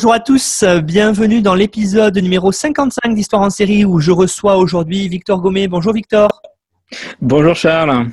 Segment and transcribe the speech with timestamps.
[0.00, 5.06] Bonjour à tous, bienvenue dans l'épisode numéro 55 d'Histoire en série où je reçois aujourd'hui
[5.08, 5.68] Victor Gommet.
[5.68, 6.40] Bonjour Victor.
[7.20, 8.06] Bonjour Charles.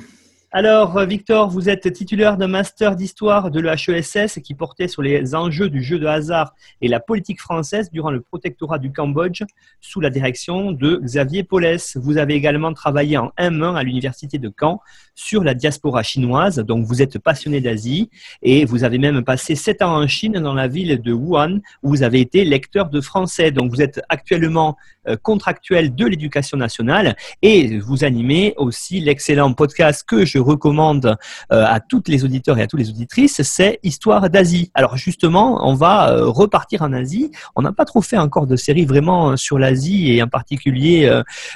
[0.50, 5.70] Alors, Victor, vous êtes titulaire d'un master d'histoire de l'HESS qui portait sur les enjeux
[5.70, 9.42] du jeu de hasard et la politique française durant le protectorat du Cambodge
[9.80, 11.96] sous la direction de Xavier Paulès.
[11.96, 14.80] Vous avez également travaillé en M1 à l'université de Caen
[15.18, 18.08] sur la diaspora chinoise, donc vous êtes passionné d'Asie
[18.40, 21.88] et vous avez même passé sept ans en Chine dans la ville de Wuhan où
[21.88, 23.50] vous avez été lecteur de français.
[23.50, 24.76] Donc vous êtes actuellement
[25.08, 31.16] euh, contractuel de l'éducation nationale et vous animez aussi l'excellent podcast que je recommande
[31.52, 34.70] euh, à toutes les auditeurs et à toutes les auditrices, c'est Histoire d'Asie.
[34.74, 37.32] Alors justement, on va euh, repartir en Asie.
[37.56, 41.10] On n'a pas trop fait encore de série vraiment sur l'Asie et en particulier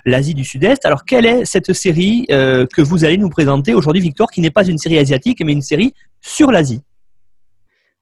[0.04, 0.84] l'Asie du Sud-Est.
[0.84, 4.66] Alors quelle est cette série que vous allez nous présenter aujourd'hui, Victor, qui n'est pas
[4.66, 6.82] une série asiatique, mais une série sur l'Asie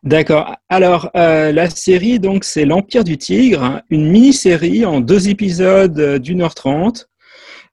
[0.02, 0.56] D'accord.
[0.70, 6.18] Alors, euh, la série, donc, c'est L'Empire du Tigre, une mini-série en deux épisodes euh,
[6.18, 7.10] d'une heure trente,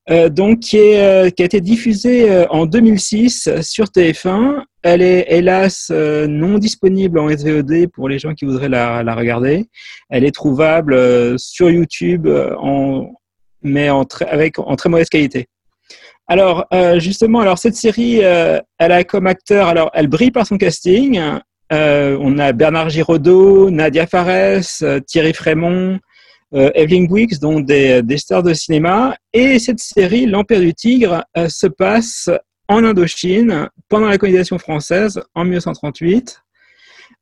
[0.10, 4.62] euh, donc, qui, a été diffusée en 2006 sur TF1.
[4.84, 9.66] Elle est hélas non disponible en SVOD pour les gens qui voudraient la, regarder.
[10.10, 12.28] Elle est trouvable sur YouTube,
[13.62, 13.90] mais
[14.30, 15.48] avec, en très mauvaise qualité.
[16.28, 16.66] Alors,
[16.98, 21.20] justement, alors cette série, elle a comme acteur, alors elle brille par son casting.
[21.74, 26.00] Euh, on a Bernard Giraudot, Nadia Fares, euh, Thierry Frémont,
[26.54, 29.18] euh, Evelyn Wicks, donc des, stars de cinéma.
[29.34, 32.30] Et cette série, L'Empire du Tigre, se passe
[32.70, 36.42] en Indochine pendant la colonisation française en 1938.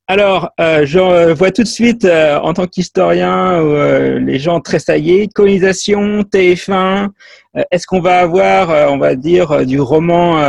[0.07, 5.27] Alors, je vois tout de suite, en tant qu'historien, les gens tressailler.
[5.27, 7.09] Colonisation, TF1,
[7.71, 10.43] est-ce qu'on va avoir, on va dire, du roman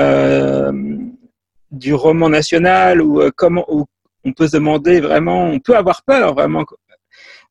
[1.70, 3.64] du roman national ou euh, comment
[4.24, 6.64] on peut se demander vraiment, on peut avoir peur vraiment.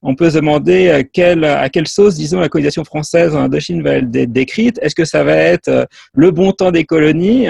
[0.01, 4.11] On peut se demander à quelle, sauce, disons, la colonisation française en Indochine va être
[4.11, 4.77] décrite?
[4.81, 7.47] Est-ce que ça va être euh, le bon temps des colonies?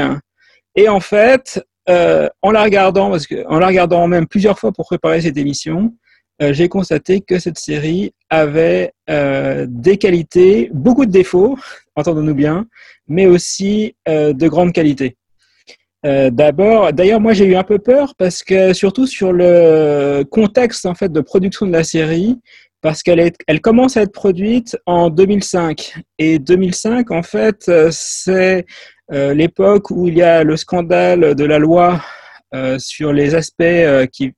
[0.75, 4.71] Et en fait, euh, en la regardant, parce que, en la regardant même plusieurs fois
[4.71, 5.93] pour préparer cette émission,
[6.41, 11.57] j'ai constaté que cette série avait des qualités, beaucoup de défauts,
[11.95, 12.65] entendons-nous bien,
[13.07, 15.15] mais aussi de grandes qualités.
[16.05, 20.85] Euh, d'abord, d'ailleurs, moi j'ai eu un peu peur parce que surtout sur le contexte
[20.85, 22.39] en fait de production de la série,
[22.81, 28.61] parce qu'elle elle commence à être produite en 2005 et 2005 en fait c'est euh,
[29.09, 32.01] l'époque où il y a le scandale de la loi
[32.53, 34.33] euh, sur les aspects qui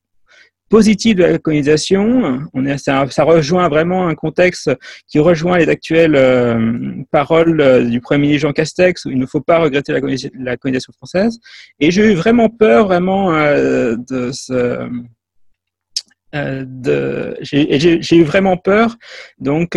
[0.68, 2.46] positive de la colonisation.
[2.76, 4.70] Ça, rejoint vraiment un contexte
[5.06, 9.26] qui rejoint les actuelles euh, paroles euh, du Premier ministre Jean Castex, où il ne
[9.26, 11.38] faut pas regretter la, colonisation française.
[11.80, 14.88] Et j'ai eu vraiment peur vraiment euh, de ce...
[17.42, 18.96] j'ai eu vraiment peur
[19.38, 19.76] donc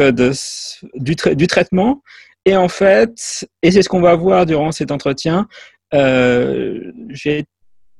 [0.95, 2.01] du traitement
[2.45, 5.47] et en fait et c'est ce qu'on va voir durant cet entretien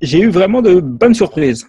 [0.02, 1.68] j'ai eu vraiment de bonnes surprises.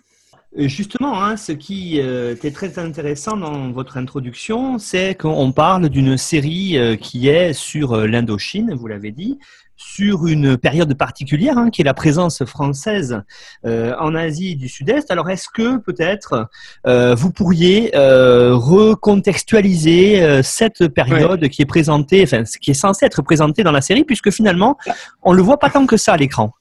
[0.58, 5.88] Euh, justement, hein, ce qui euh, était très intéressant dans votre introduction, c'est qu'on parle
[5.88, 9.38] d'une série euh, qui est sur l'Indochine, vous l'avez dit,
[9.76, 13.22] sur une période particulière, hein, qui est la présence française
[13.64, 15.10] en Asie du Sud-Est.
[15.10, 16.48] Alors, est-ce que peut-être
[16.84, 23.72] vous pourriez recontextualiser cette période qui est présentée, enfin, qui est censée être présentée dans
[23.72, 24.76] la série, puisque finalement,
[25.22, 26.52] on le voit pas tant que ça à l'écran?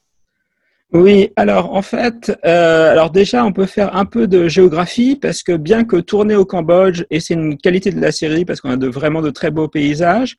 [0.94, 5.42] Oui, alors en fait, euh, alors déjà on peut faire un peu de géographie parce
[5.42, 8.72] que bien que tourner au Cambodge et c'est une qualité de la série parce qu'on
[8.72, 10.36] a de, vraiment de très beaux paysages,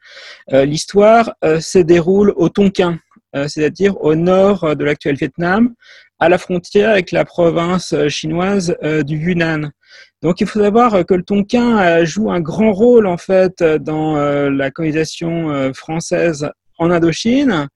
[0.52, 2.98] euh, l'histoire euh, se déroule au Tonkin,
[3.32, 5.72] c'est-à-dire au nord de l'actuel Vietnam,
[6.20, 8.76] à la frontière avec la province chinoise
[9.06, 9.70] du Yunnan.
[10.20, 14.16] Donc il faut savoir que le Tonkin joue un grand rôle en fait dans
[14.50, 17.68] la colonisation française en Indochine.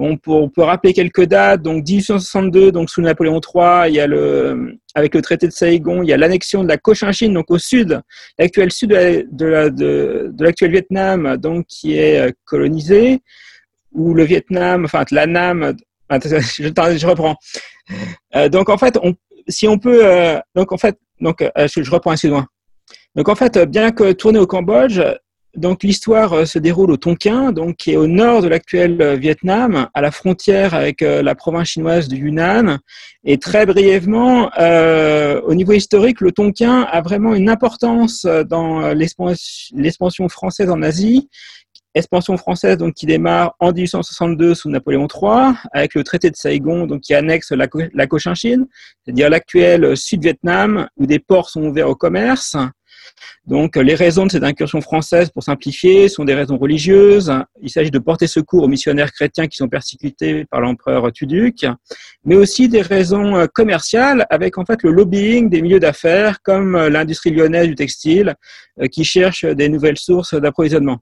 [0.00, 0.16] On
[0.48, 1.62] peut rappeler quelques dates.
[1.62, 6.02] Donc, 1862, donc sous Napoléon III, il y a le, avec le traité de Saigon,
[6.02, 8.00] il y a l'annexion de la Cochinchine, donc au sud,
[8.38, 13.20] l'actuel sud de, la, de, l'actuel Vietnam, donc qui est euh, colonisé,
[13.92, 15.74] ou le Vietnam, enfin la Nam,
[16.10, 17.36] je, je reprends.
[18.36, 18.98] Euh, donc en fait,
[19.48, 20.02] si on peut,
[20.54, 22.46] donc en fait, donc je, je reprends, excuse-moi.
[23.16, 25.00] Donc en fait, bien que tourné au Cambodge,
[25.56, 29.16] donc l'histoire euh, se déroule au Tonkin, donc qui est au nord de l'actuel euh,
[29.16, 32.78] Vietnam, à la frontière avec euh, la province chinoise du Yunnan.
[33.24, 34.50] Et très brièvement,
[35.44, 41.28] au niveau historique, le Tonkin a vraiment une importance dans l'expansion française en Asie.
[41.94, 46.86] Expansion française donc qui démarre en 1862 sous Napoléon III avec le traité de Saigon
[46.86, 48.66] donc qui annexe la, la Cochinchine,
[49.04, 52.56] c'est-à-dire l'actuel Sud-Vietnam où des ports sont ouverts au commerce.
[53.46, 57.32] Donc, les raisons de cette incursion française, pour simplifier, sont des raisons religieuses.
[57.62, 61.66] Il s'agit de porter secours aux missionnaires chrétiens qui sont persécutés par l'empereur Tuduc,
[62.24, 66.76] mais aussi des raisons euh, commerciales avec en fait le lobbying des milieux d'affaires comme
[66.76, 68.34] euh, l'industrie lyonnaise du textile
[68.80, 70.98] euh, qui cherche des nouvelles sources d'approvisionnement.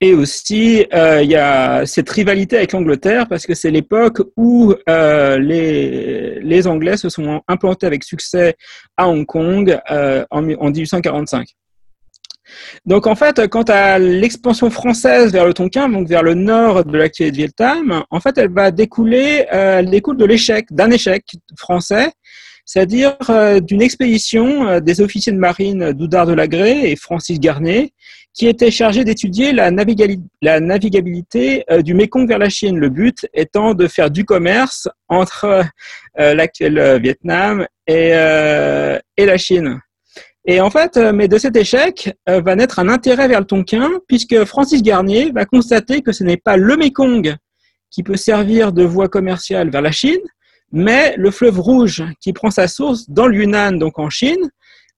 [0.00, 4.72] Et aussi, euh, il y a cette rivalité avec l'Angleterre parce que c'est l'époque où
[4.88, 8.54] euh, les, Anglais se sont implantés avec succès
[8.96, 11.48] à Hong Kong euh, en, en 1845.
[12.86, 16.96] Donc en fait, quant à l'expansion française vers le Tonkin, donc vers le nord de
[16.96, 21.24] l'actuel Vietnam, en fait, elle va découler, elle découle de l'échec, d'un échec
[21.56, 22.10] français
[22.64, 23.16] c'est-à-dire
[23.62, 27.94] d'une expédition des officiers de marine Doudard de Lagré et Francis Garnet,
[28.38, 32.78] qui étaient chargés d'étudier la, navigabilité euh, du Mékong vers la Chine.
[32.78, 35.64] Le but étant de faire du commerce entre
[36.16, 39.80] l'actuel Vietnam et, et la Chine.
[40.46, 44.44] Et en fait, mais de cet échec va naître un intérêt vers le Tonkin, puisque
[44.44, 47.36] Francis Garnier va constater que ce n'est pas le Mékong
[47.90, 50.20] qui peut servir de voie commerciale vers la Chine,
[50.72, 54.50] mais le fleuve Rouge qui prend sa source dans le Yunnan, donc en Chine,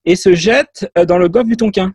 [0.04, 1.92] et se jette euh, dans le golfe du Tonkin.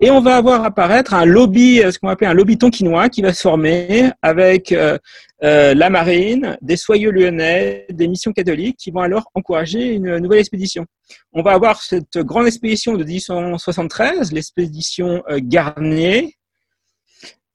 [0.00, 3.08] Et on va avoir apparaître un lobby, euh, ce qu'on va appeler un lobby tonkinois,
[3.08, 4.98] qui va se former avec euh,
[5.40, 10.86] la marine, des soyeux lyonnais, des missions catholiques, qui vont alors encourager une nouvelle expédition.
[11.32, 16.38] On va avoir cette grande expédition de 1873, l'expédition Garnier,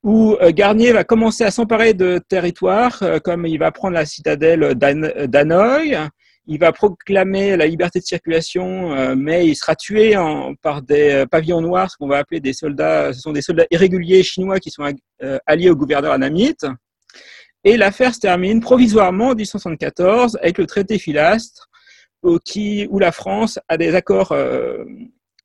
[0.04, 4.06] où euh, Garnier va commencer à s'emparer de territoires, euh, comme il va prendre la
[4.06, 5.98] citadelle d'Hanoï,
[6.46, 10.16] il va proclamer la liberté de circulation, euh, mais il sera tué
[10.62, 14.24] par des pavillons noirs, ce qu'on va appeler des soldats, ce sont des soldats irréguliers
[14.24, 14.84] chinois qui sont
[15.46, 16.66] alliés au gouverneur anamite.
[17.64, 21.70] Et l'affaire se termine provisoirement en 1874 avec le traité Philastre,
[22.44, 24.34] qui, où la France a des accords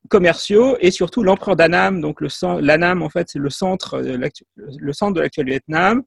[0.08, 2.28] commerciaux et surtout l'empereur d'Annam, donc le
[2.60, 6.02] l'Annam en fait c'est le centre, de l'actuel Vietnam.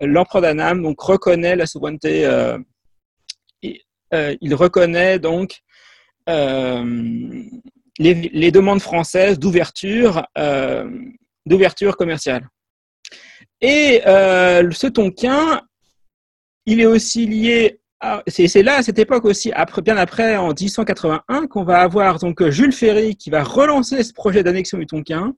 [0.00, 2.58] L'empereur d'Annam donc reconnaît la souveraineté, euh,
[4.14, 5.60] euh, il reconnaît donc
[6.28, 7.42] euh,
[7.98, 10.26] les, demandes françaises d'ouverture,
[11.46, 12.48] d'ouverture commerciale.
[13.60, 15.60] Et ce Tonkin,
[16.66, 17.80] il est aussi lié
[18.26, 19.52] c'est là, à cette époque aussi,
[19.84, 24.42] bien après, en 1881, qu'on va avoir donc Jules Ferry qui va relancer ce projet
[24.42, 25.34] d'annexion du Tonkin.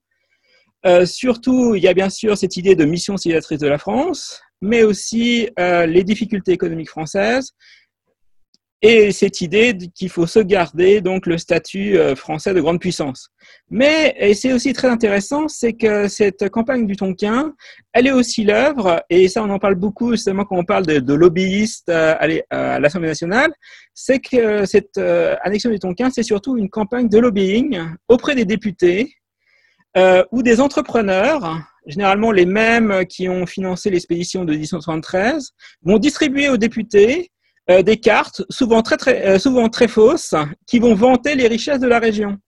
[0.84, 4.40] Euh, surtout, il y a bien sûr cette idée de mission civilisatrice de la France,
[4.60, 7.52] mais aussi euh, les difficultés économiques françaises,
[8.82, 13.30] et cette idée qu'il faut sauvegarder donc le statut euh, français de grande puissance.
[13.71, 17.54] Mais et c'est aussi très intéressant, c'est que cette campagne du Tonkin,
[17.92, 21.14] elle est aussi l'œuvre, et ça on en parle beaucoup justement quand on parle de,
[21.14, 23.52] lobbyistes euh, à l'Assemblée nationale,
[23.95, 28.45] c'est que cette euh, annexion du Tonkin, c'est surtout une campagne de lobbying auprès des
[28.45, 29.14] députés
[30.33, 35.50] ou des entrepreneurs généralement les mêmes qui ont financé l'expédition de 1873,
[35.83, 37.31] vont distribuer aux députés
[37.73, 40.35] euh, des cartes, souvent très, très, euh, souvent très fausses,
[40.67, 42.38] qui vont vanter les richesses de la région.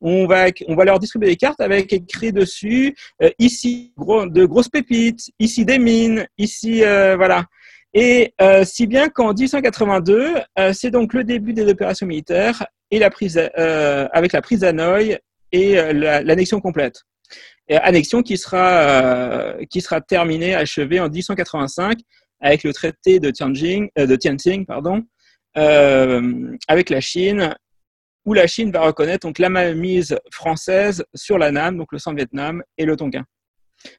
[0.00, 4.70] On va, on va leur distribuer des cartes avec écrit dessus euh, ici de grosses
[4.70, 7.44] pépites, ici des mines, ici voilà.
[7.92, 8.32] Et
[8.64, 10.36] si bien qu'en 1882,
[10.72, 15.18] c'est donc le début des opérations militaires et la prise avec la prise d'Hanoï
[15.52, 17.02] et l'annexion complète.
[17.68, 21.98] Annexion qui sera qui sera terminée, achevée en 1885
[22.40, 25.04] avec le traité de Tianjin, euh, de Tianjin pardon,
[25.56, 27.54] euh, avec la Chine,
[28.24, 32.62] où la Chine va reconnaître donc la mainmise française sur la Nam, donc le Centre-Vietnam
[32.76, 33.24] et le Tonkin.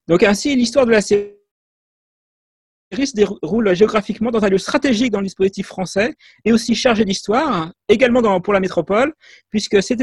[0.07, 1.31] Donc ainsi, l'histoire de la série
[2.93, 6.13] se déroule géographiquement dans un lieu stratégique dans le dispositif français
[6.45, 9.13] et aussi chargé d'histoire, également pour la métropole,
[9.50, 9.98] puisque c'est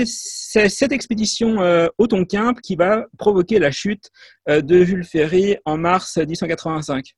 [0.68, 4.10] cette expédition euh, au Tonkin qui va provoquer la chute
[4.48, 7.14] de Jules Ferry en mars 1885.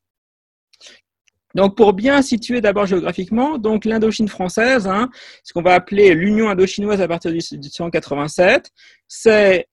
[1.54, 5.10] Donc, pour bien situer d'abord géographiquement, donc l'Indochine française, hein,
[5.42, 8.70] ce qu'on va appeler l'Union indochinoise à partir de 1887,
[9.08, 9.66] c'est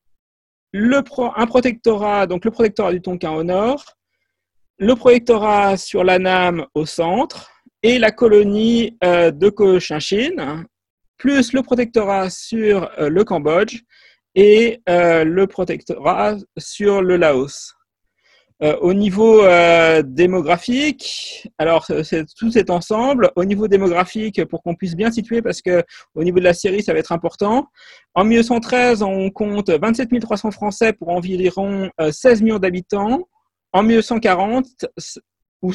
[0.72, 1.04] le
[1.36, 3.86] un protectorat, donc le protectorat du Tonkin au nord,
[4.80, 7.52] le protectorat sur l'Anam au centre,
[7.84, 10.66] et la colonie de Cochinchine,
[11.18, 13.82] plus le protectorat sur le Cambodge
[14.36, 17.77] et le protectorat sur le Laos.
[18.64, 23.32] Euh, au niveau euh, démographique, alors c'est tout cet ensemble.
[23.36, 25.84] Au niveau démographique, pour qu'on puisse bien situer, parce que
[26.16, 27.68] au niveau de la série, ça va être important.
[28.16, 33.28] En 1913, on compte 27 300 Français pour environ 16 euh, millions d'habitants.
[33.74, 34.66] En 1940,
[35.62, 35.74] où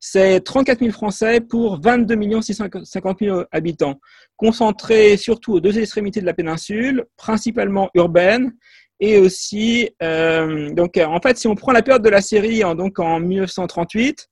[0.00, 4.00] c'est 34 000 Français pour 22 650 000 habitants,
[4.36, 8.52] concentrés surtout aux deux extrémités de la péninsule, principalement urbaines,
[9.00, 12.74] et aussi, euh, donc en fait, si on prend la période de la série en,
[12.74, 14.28] donc en 1938,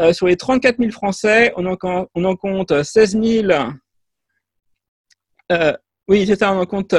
[0.00, 1.76] euh, sur les 34 000 Français, on en,
[2.14, 3.52] on en compte 16 000.
[5.52, 5.72] Euh,
[6.08, 6.94] oui, c'est ça, on en compte.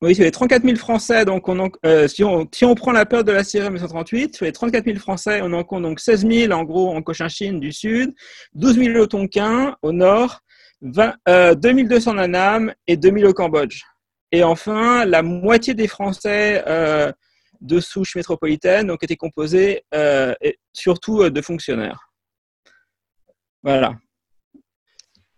[0.00, 1.70] oui, sur les 34 000 Français, donc on
[2.06, 4.84] si, on, si on prend la période de la série en 1938, sur les 34
[4.84, 8.14] 000 Français, on en compte donc 16 000 en gros en Cochinchine du sud,
[8.54, 10.40] 12 000 au Tonkin au nord,
[10.82, 11.14] 20,
[11.56, 13.82] 2200 en Annam et 2000 au Cambodge.
[14.32, 17.12] Et enfin, la moitié des Français euh,
[17.60, 20.34] de souche métropolitaine ont été composés euh,
[20.72, 22.10] surtout euh, de fonctionnaires.
[23.62, 23.94] Voilà.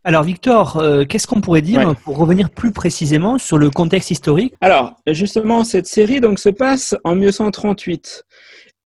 [0.03, 4.55] Alors Victor, qu'est-ce qu'on pourrait dire pour revenir plus précisément sur le contexte historique?
[4.63, 8.25] Alors justement, cette série donc se passe en 1938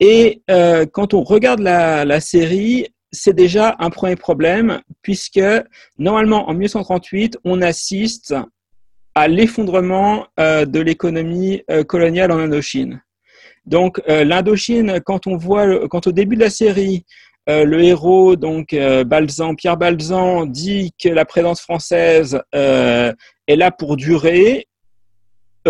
[0.00, 0.42] et
[0.92, 5.40] quand on regarde la, la série, c'est déjà un premier problème puisque
[5.98, 8.34] normalement en 1938, on assiste
[9.14, 13.02] à l'effondrement euh, de l'économie euh, coloniale en Indochine.
[13.64, 17.04] Donc euh, l'Indochine, quand on voit, quand au début de la série,
[17.46, 24.66] le héros, donc Pierre Balzan, dit que la présence française est là pour durer,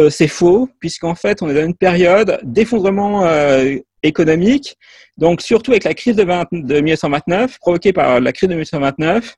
[0.09, 3.29] c'est faux, puisqu'en fait, on est dans une période d'effondrement
[4.05, 4.77] économique,
[5.19, 9.35] donc surtout avec la crise de, 20, de 1929, provoquée par la crise de 1929,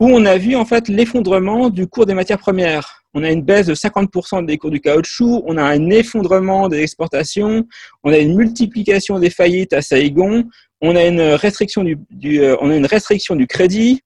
[0.00, 3.03] où on a vu en fait l'effondrement du cours des matières premières.
[3.14, 6.80] On a une baisse de 50% des cours du caoutchouc, on a un effondrement des
[6.80, 7.64] exportations,
[8.02, 10.44] on a une multiplication des faillites à Saigon,
[10.80, 14.00] on a une restriction du, euh, crédit,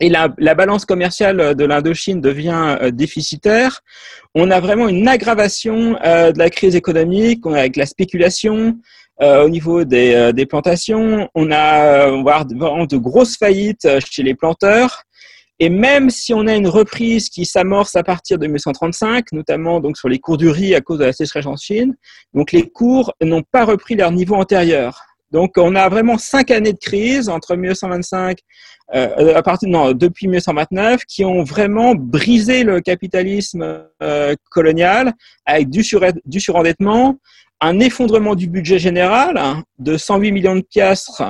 [0.00, 3.80] et la, la balance commerciale de l'Indochine devient euh, déficitaire.
[4.34, 8.78] On a vraiment une aggravation euh, de la crise économique, on a avec la spéculation,
[9.20, 15.02] au niveau des, plantations, on a on de grosses faillites chez les planteurs.
[15.60, 19.96] Et même si on a une reprise qui s'amorce à partir de 1935, notamment donc
[19.96, 21.96] sur les cours du riz à cause de la sécheresse en Chine,
[22.32, 25.02] donc les cours n'ont pas repris leur niveau antérieur.
[25.30, 28.38] Donc on a vraiment cinq années de crise entre 1925
[28.94, 35.12] euh, à partir non depuis 1929 qui ont vraiment brisé le capitalisme euh, colonial
[35.44, 37.18] avec du, sur, du surendettement,
[37.60, 41.22] un effondrement du budget général de 108 millions de piastres.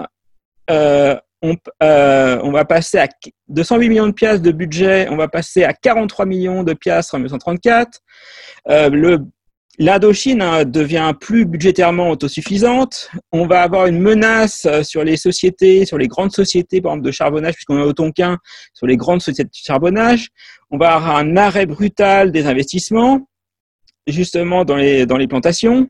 [0.70, 3.08] Euh, on, euh, on, va passer à
[3.48, 7.14] de 108 millions de piastres de budget, on va passer à 43 millions de piastres
[7.14, 8.00] en 1934.
[8.68, 9.18] Euh,
[9.80, 13.12] L'Indochine hein, devient plus budgétairement autosuffisante.
[13.30, 17.06] On va avoir une menace euh, sur les sociétés, sur les grandes sociétés, par exemple
[17.06, 18.38] de charbonnage, puisqu'on est au Tonkin,
[18.74, 20.30] sur les grandes sociétés de charbonnage.
[20.72, 23.28] On va avoir un arrêt brutal des investissements,
[24.08, 25.88] justement dans les, dans les plantations.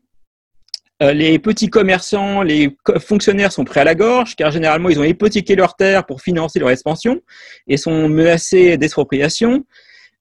[1.01, 5.05] Euh, les petits commerçants, les fonctionnaires sont prêts à la gorge, car généralement, ils ont
[5.05, 7.21] hypothéqué leurs terres pour financer leur expansion
[7.69, 9.65] et sont menacés d'expropriation.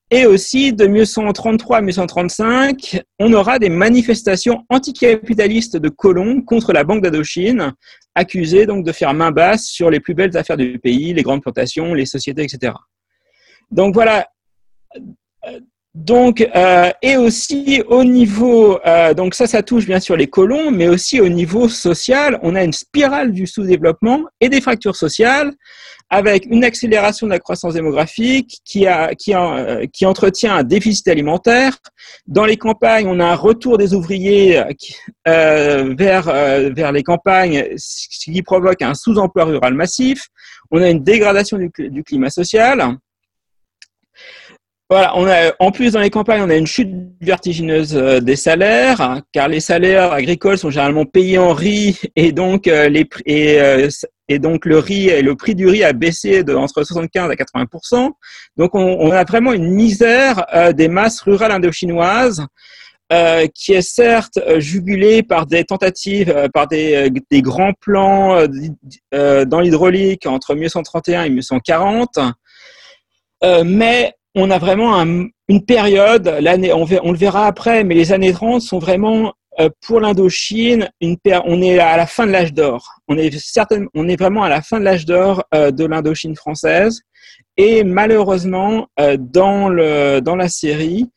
[0.10, 6.84] Et aussi, de 1933 à 1935, on aura des manifestations anticapitalistes de colons contre la
[6.84, 7.74] Banque d'Indochine,
[8.16, 11.42] accusées donc de faire main basse sur les plus belles affaires du pays, les grandes
[11.42, 12.74] plantations, les sociétés, etc.
[13.70, 14.30] Donc voilà,
[15.98, 20.70] donc, euh, et aussi au niveau, euh, donc ça, ça touche bien sûr les colons,
[20.70, 25.54] mais aussi au niveau social, on a une spirale du sous-développement et des fractures sociales,
[26.12, 31.08] avec une accélération de la croissance démographique qui, a, qui, euh, qui entretient un déficit
[31.08, 31.76] alimentaire.
[32.28, 34.64] Dans les campagnes, on a un retour des ouvriers
[35.28, 40.28] euh, vers, euh, vers les campagnes, ce qui provoque un sous-emploi rural massif.
[40.70, 42.98] On a une dégradation du, du climat social.
[44.90, 46.90] Voilà, on a, en plus dans les campagnes, on a une chute
[47.20, 52.68] vertigineuse euh, des salaires, car les salaires agricoles sont généralement payés en riz et donc
[52.68, 53.90] euh, les et, euh,
[54.30, 57.34] et donc le riz et le prix du riz a baissé de entre 75 à
[57.34, 58.12] 80%
[58.56, 62.46] Donc on, on, a vraiment une misère des masses rurales indochinoises.
[63.14, 68.46] Euh, qui est certes jugulée par des tentatives, par des, des, grands plans
[69.14, 72.20] dans l'hydraulique entre 1931 et 1940,
[73.64, 74.96] mais on a vraiment
[75.48, 79.34] une période, on, le verra après, mais les années 30 sont vraiment
[79.82, 83.00] pour l'Indochine, on est à la fin de l'âge d'or.
[83.08, 87.02] On est vraiment à la fin de l'âge d'or de l'Indochine française.
[87.58, 91.10] Et malheureusement, dans le dans la série,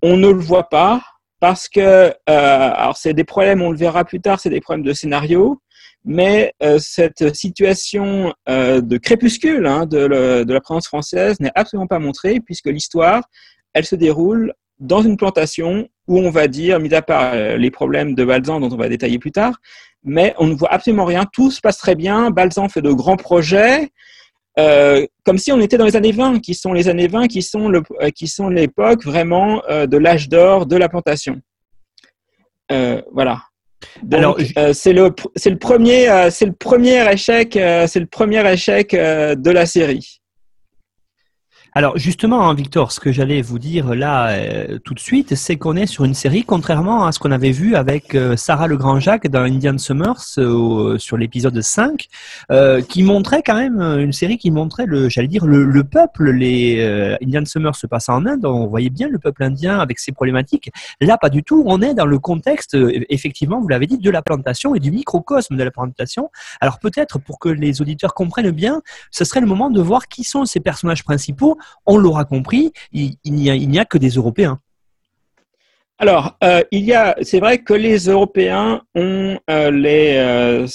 [0.00, 1.02] on ne le voit pas
[1.40, 4.92] parce que alors c'est des problèmes, on le verra plus tard, c'est des problèmes de
[4.92, 5.60] scénario
[6.04, 11.98] mais euh, cette situation euh, de crépuscule hein, de, la présence française n'est absolument pas
[11.98, 13.22] montrée, puisque l'histoire,
[13.72, 17.70] elle se déroule dans une plantation où on va dire, mis à part euh, les
[17.70, 19.54] problèmes de Balzan dont on va détailler plus tard,
[20.02, 23.16] mais on ne voit absolument rien, tout se passe très bien, Balzan fait de grands
[23.16, 23.90] projets,
[24.56, 27.72] comme si on était dans les années 20, qui sont les années 20, qui sont,
[28.14, 31.40] qui sont l'époque vraiment de l'âge d'or de la plantation.
[32.68, 33.42] voilà.
[34.10, 38.06] Alors, euh, c'est le c'est le premier euh, c'est le premier échec euh, c'est le
[38.06, 40.21] premier échec de la série.
[41.74, 45.56] Alors justement, hein, Victor, ce que j'allais vous dire là euh, tout de suite, c'est
[45.56, 48.76] qu'on est sur une série, contrairement à ce qu'on avait vu avec euh, Sarah Le
[48.76, 52.08] Grand Jacques dans Indian Summers euh, sur l'épisode 5,
[52.88, 56.30] qui montrait quand même une série qui montrait le, j'allais dire le, peuple.
[56.30, 60.12] Les Indian Summers se passent en Inde, on voyait bien le peuple indien avec ses
[60.12, 60.70] problématiques.
[61.00, 61.64] Là, pas du tout.
[61.66, 62.76] On est dans le contexte,
[63.08, 66.30] effectivement, vous l'avez dit, de la plantation et du microcosme de la plantation.
[66.60, 70.24] Alors peut-être pour que les auditeurs comprennent bien, ce serait le moment de voir qui
[70.24, 74.60] sont ces personnages principaux on l'aura compris, il, n'y a, que des Européens.
[75.98, 80.66] Alors, euh, il y a, c'est vrai que les Européens ont euh, les euh,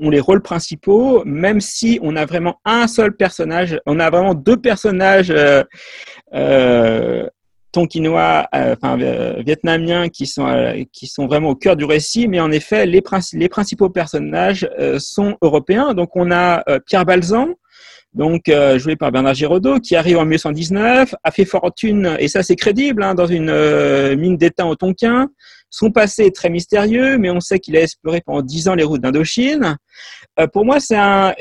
[0.00, 4.34] ont les rôles principaux, même si on a vraiment un seul personnage, on a vraiment
[4.34, 5.32] deux personnages
[7.72, 8.98] tonkinois, enfin
[9.38, 13.02] vietnamiens qui sont qui sont vraiment au cœur du récit, mais en effet les,
[13.34, 15.94] les principaux personnages sont européens.
[15.94, 17.54] Donc on a Pierre Balzan,
[18.12, 22.42] donc euh, joué par Bernard Giraudot, qui arrive en 1919, a fait fortune, et ça
[22.42, 25.28] c'est crédible, hein, dans une euh, mine d'étain au Tonkin.
[25.70, 28.82] Son passé est très mystérieux, mais on sait qu'il a exploré pendant dix ans les
[28.82, 29.76] routes d'Indochine.
[30.40, 31.32] Euh, pour moi, c'est un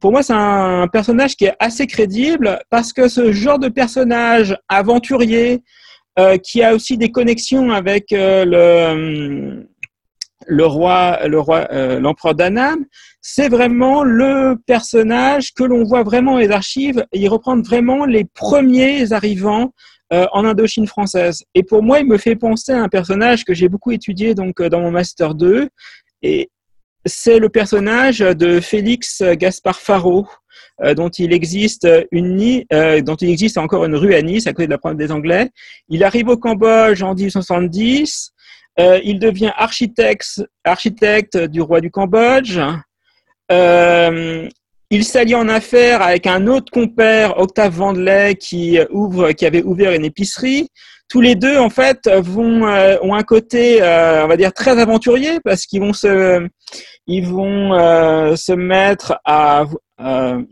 [0.00, 4.56] pour moi, c'est un personnage qui est assez crédible parce que ce genre de personnage
[4.68, 5.62] aventurier
[6.44, 9.66] qui a aussi des connexions avec le
[10.46, 12.84] le roi, euh, l'empereur d'Annam,
[13.20, 17.04] c'est vraiment le personnage que l'on voit vraiment dans les archives.
[17.12, 19.72] Il reprend vraiment les premiers arrivants
[20.12, 21.44] euh, en Indochine française.
[21.54, 24.60] Et pour moi, il me fait penser à un personnage que j'ai beaucoup étudié donc
[24.60, 25.68] euh, dans mon master 2,
[26.22, 26.50] et
[27.04, 30.28] c'est le personnage de Félix Gaspard Faro,
[30.94, 32.64] dont il existe une
[33.56, 35.50] encore une rue à Nice à côté de la province des Anglais.
[35.88, 38.32] Il arrive au Cambodge en 1870.
[38.80, 42.58] Euh, il devient architecte, du roi du Cambodge.
[43.50, 44.48] Euh,
[44.90, 49.92] il s'allie en affaires avec un autre compère, Octave Vandelay, qui ouvre, qui avait ouvert
[49.92, 50.68] une épicerie.
[51.08, 55.66] Tous les deux, en fait, euh, ont un côté, on va dire, très aventurier parce
[55.66, 56.46] qu'ils vont se,
[57.06, 57.70] ils vont
[58.36, 59.64] se mettre à,
[60.02, 60.42] euh,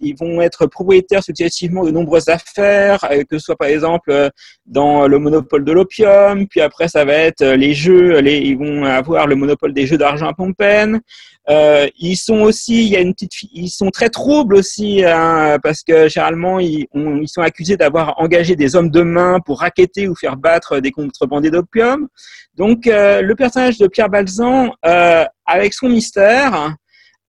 [0.00, 4.28] ils vont être propriétaires successivement de nombreuses affaires, euh, que ce soit par exemple euh,
[4.66, 9.26] dans le monopole de l'opium, puis après ça va être les jeux, ils vont avoir
[9.26, 11.00] le monopole des jeux d'argent à Pompen.
[11.48, 15.82] Ils sont aussi, il y a une petite, ils sont très troubles aussi, hein, parce
[15.82, 20.14] que généralement ils, ils sont accusés d'avoir engagé des hommes de main pour raqueter ou
[20.14, 22.08] faire battre des contrebandiers d'opium.
[22.56, 26.74] Donc le personnage de Pierre Balzan, avec son mystère,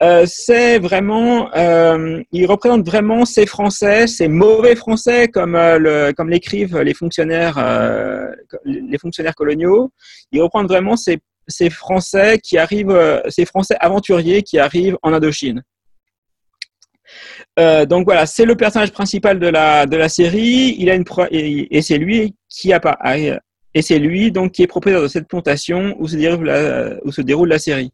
[0.03, 6.29] euh, c'est vraiment, euh, il représente vraiment ces Français, ces mauvais Français comme euh, comme
[6.29, 7.57] l'écrivent les fonctionnaires,
[8.65, 9.91] les fonctionnaires coloniaux.
[10.33, 11.21] Il reprend vraiment ces,
[11.69, 15.63] Français qui arrivent, ces Français aventuriers qui arrivent en Indochine.
[17.57, 20.75] donc voilà, c'est le personnage principal de la de la série.
[20.79, 22.97] Il a une et, c'est lui qui a pas
[23.73, 26.15] et c'est lui donc qui est propriétaire de cette plantation où se
[27.21, 27.91] déroule la série.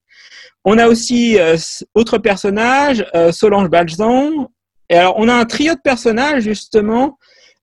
[0.65, 1.57] On a aussi euh,
[1.93, 4.49] autre personnage, euh, Solange Baljan.
[4.89, 7.17] Et alors, on a un trio de personnages, justement.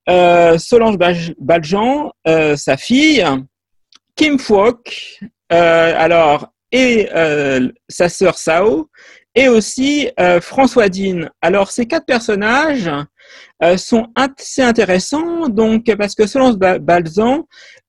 [0.09, 0.97] Euh, Solange
[1.39, 3.25] Baljan, sa fille,
[4.15, 7.09] Kim Phuoc, alors, et
[7.89, 8.89] sa sœur Sao,
[9.35, 10.09] et aussi
[10.41, 11.29] François Dean.
[11.43, 12.89] Alors, ces quatre personnages
[13.77, 17.47] sont assez intéressants, donc, parce que Solange Balzan,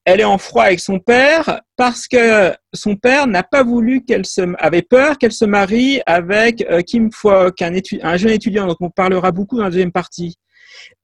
[0.07, 4.25] elle est en froid avec son père parce que son père n'a pas voulu qu'elle
[4.25, 8.77] se, avait peur qu'elle se marie avec euh, Kim Phuoc, un, un, jeune étudiant dont
[8.79, 10.38] on parlera beaucoup dans la deuxième partie.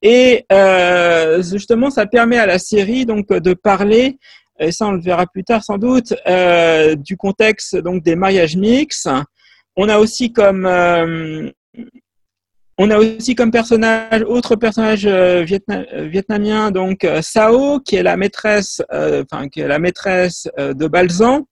[0.00, 4.16] Et euh, justement, ça permet à la série donc de parler,
[4.58, 8.56] et ça on le verra plus tard sans doute, euh, du contexte donc des mariages
[8.56, 9.10] mixtes.
[9.76, 10.64] On a aussi comme
[12.76, 18.16] on a aussi comme personnage, autre personnage euh, euh, vietnamien, donc Sao, qui est la
[18.16, 18.82] maîtresse,
[19.52, 21.46] qui est la maîtresse de Balzan,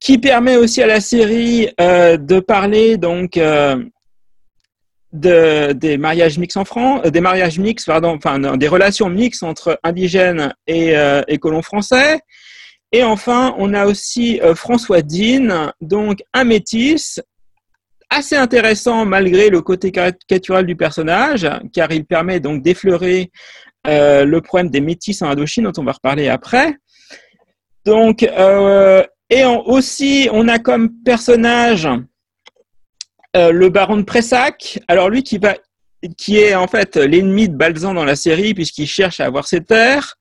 [0.00, 3.32] qui permet aussi à la série de parler donc
[5.12, 9.78] de, des mariages mixtes en France, des mariages mixtes, pardon, enfin des relations mixtes entre
[9.82, 10.94] indigènes et,
[11.26, 12.20] et colons français.
[12.92, 17.20] Et enfin, on a aussi François Dean, donc un métis
[18.10, 23.30] assez intéressant malgré le côté caricatural du personnage, car il permet donc d'effleurer
[23.86, 26.76] euh, le problème des métis en Indochine, dont on va reparler après.
[27.84, 31.88] Donc, euh, et aussi, on a comme personnage
[33.36, 34.80] euh, le baron de Pressac.
[34.88, 35.54] Alors lui qui va,
[36.16, 39.62] qui est en fait l'ennemi de Balzan dans la série puisqu'il cherche à avoir ses
[39.62, 40.16] terres.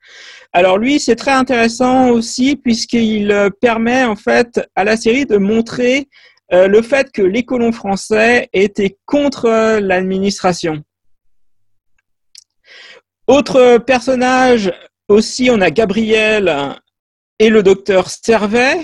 [0.54, 6.08] Alors lui, c'est très intéressant aussi puisqu'il permet en fait à la série de montrer
[6.54, 10.84] euh, le fait que les colons français étaient contre l'administration.
[13.28, 14.72] Autre personnage
[15.10, 16.76] aussi, on a Gabriel
[17.40, 18.80] et le docteur Servet,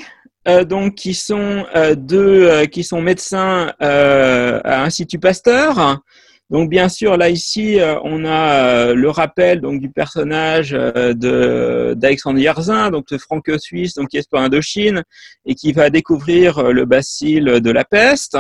[0.48, 6.02] euh, donc qui sont euh, deux, qui sont médecins à Institut Pasteur.
[6.54, 12.38] Donc bien sûr, là ici, euh, on a euh, le rappel du personnage euh, d'Alexandre
[12.38, 15.02] Yerzin, donc le franco-suisse, donc qui est pour Indochine
[15.48, 18.38] et qui va découvrir le bacille de la peste.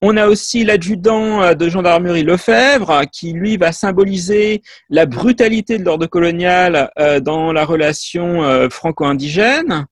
[0.00, 6.06] On a aussi l'adjudant de gendarmerie Lefebvre, qui lui va symboliser la brutalité de l'ordre
[6.06, 9.84] colonial dans la relation franco-indigène.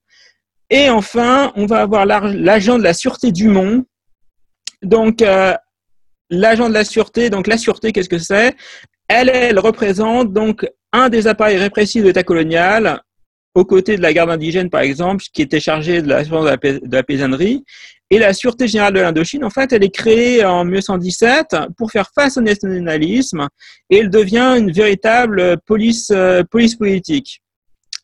[0.71, 3.85] Et enfin, on va avoir l'agent de la sûreté du Mont,
[4.83, 5.23] donc
[6.31, 8.55] l'agent de la sûreté, donc la sûreté, qu'est-ce que c'est?
[9.09, 13.01] Elle, elle représente donc un des appareils répressifs de l'État colonial,
[13.55, 16.97] aux côtés de la garde indigène, par exemple, qui était chargée de l'assurance de, de,
[16.97, 17.65] la paysannerie.
[18.11, 22.11] Et la Sûreté générale de l'Indochine, en fait, elle est créée en 1917 pour faire
[22.15, 23.49] face au nationalisme
[23.91, 27.41] et elle devient une véritable police, euh, police politique.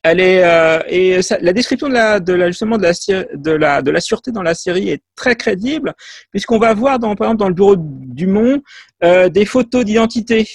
[0.03, 2.93] Elle est euh, et la description de la, de la justement de la,
[3.35, 5.95] de la de la sûreté dans la série est très crédible
[6.33, 8.61] puisqu'on va voir dans par exemple dans le bureau du Mont
[9.05, 10.49] euh, des photos d'identité.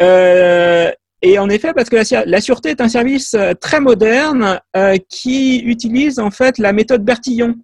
[0.00, 0.90] Euh,
[1.22, 4.96] et en effet, parce que la, la, sûreté est un service euh, très moderne euh,
[5.08, 7.54] qui utilise en fait la méthode Bertillon.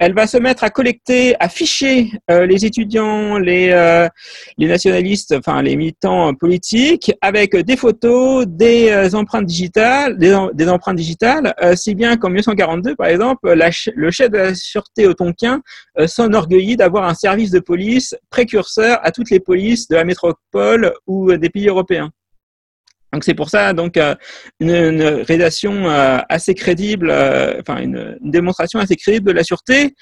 [0.00, 4.08] Elle va se mettre à collecter, à ficher euh, les étudiants, les, euh,
[4.56, 10.96] les nationalistes, enfin les militants politiques, avec des photos, des euh, empreintes digitales, des, empreintes
[10.96, 15.60] digitales, si bien qu'en 1942, par exemple, le chef de la sûreté au Tonkin
[16.06, 21.36] s'enorgueillit d'avoir un service de police précurseur à toutes les polices de la métropole ou
[21.36, 22.10] des pays européens.
[23.12, 24.14] Donc c'est pour ça donc euh,
[24.60, 29.94] une, réalisation euh, assez crédible, euh, enfin une, démonstration assez crédible de la sûreté.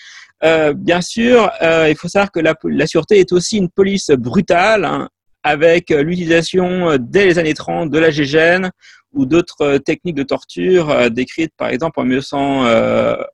[0.43, 5.09] bien sûr, il faut savoir que la, sûreté est aussi une police brutale, hein,
[5.43, 8.71] avec l'utilisation dès les années 30 de la GGN
[9.13, 12.67] ou d'autres techniques de torture décrites par exemple en, 1900,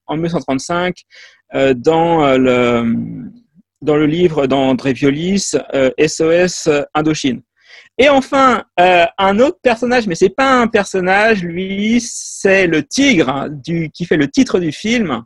[0.07, 0.95] en 1935
[1.77, 2.85] dans le
[3.83, 5.53] dans le livre d'André Violis,
[5.99, 7.43] SOS Indochine.
[7.97, 13.29] Et enfin, euh, un autre personnage, mais c'est pas un personnage, lui, c'est le tigre
[13.29, 15.23] hein, du, qui fait le titre du film.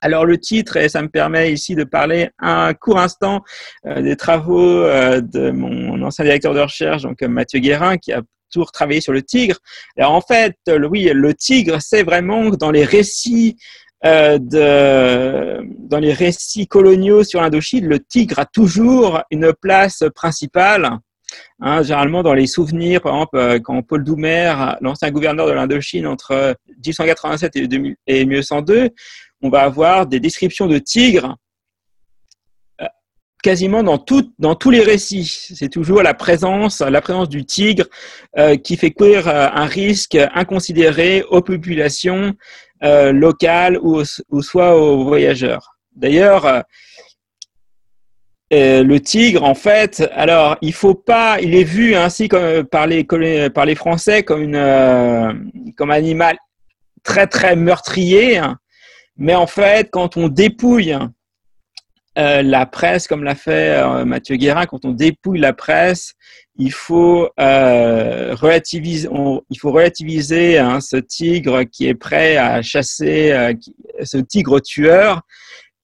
[0.00, 3.42] Alors le titre, et ça me permet ici de parler un court instant
[3.86, 8.22] euh, des travaux euh, de mon ancien directeur de recherche, donc Mathieu Guérin, qui a
[8.52, 9.56] toujours travaillé sur le tigre.
[9.96, 13.56] Alors en fait, le, oui, le tigre, c'est vraiment dans les récits
[14.04, 20.90] euh, de, dans les récits coloniaux sur l'Indochine, le tigre a toujours une place principale.
[21.60, 26.06] Hein, généralement, dans les souvenirs, par exemple, euh, quand Paul Doumer, l'ancien gouverneur de l'Indochine,
[26.06, 27.56] entre 1887
[28.06, 28.90] et, 1902,
[29.42, 31.36] on va avoir des descriptions de tigres
[32.80, 32.86] euh,
[33.42, 35.50] quasiment dans, tous les récits.
[35.54, 36.82] C'est toujours la présence,
[37.28, 37.86] du tigre
[38.38, 42.34] euh, qui fait courir un risque inconsidéré aux populations
[42.82, 45.76] locales ou, ou, soit aux voyageurs.
[45.94, 46.62] D'ailleurs,
[48.52, 53.74] euh, le tigre, en fait, alors il faut pas, il est vu ainsi par les
[53.74, 55.32] Français comme une euh,
[55.76, 56.38] comme animal
[57.02, 58.56] très très meurtrier, hein.
[59.16, 60.96] mais en fait, quand on dépouille
[62.18, 66.14] euh, la presse, comme l'a fait Mathieu Guérin, quand on dépouille la presse,
[66.56, 69.08] il faut relativiser,
[69.50, 73.54] il faut relativiser hein, ce tigre qui est prêt à chasser,
[74.04, 75.22] ce tigre tueur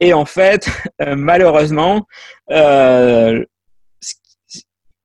[0.03, 0.69] et en fait,
[1.01, 2.07] euh, malheureusement,
[2.51, 3.45] euh,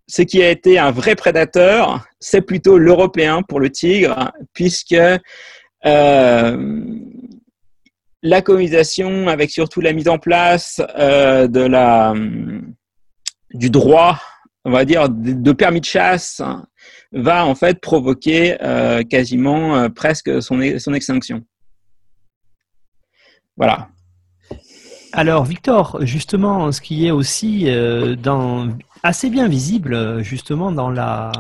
[0.10, 4.96] ce qui a été un vrai prédateur, c'est plutôt l'européen pour le tigre, puisque
[5.86, 6.88] euh,
[8.24, 12.14] la colonisation, avec surtout la mise en place de la
[13.54, 14.20] du droit,
[14.66, 16.42] on va dire, de, permis de chasse,
[17.12, 18.58] va en fait provoquer
[19.10, 21.44] quasiment presque son, son extinction.
[23.58, 23.90] Voilà.
[25.14, 28.16] Alors, Victor, justement, ce qui est aussi euh,
[29.04, 31.32] assez bien visible, justement, dans la,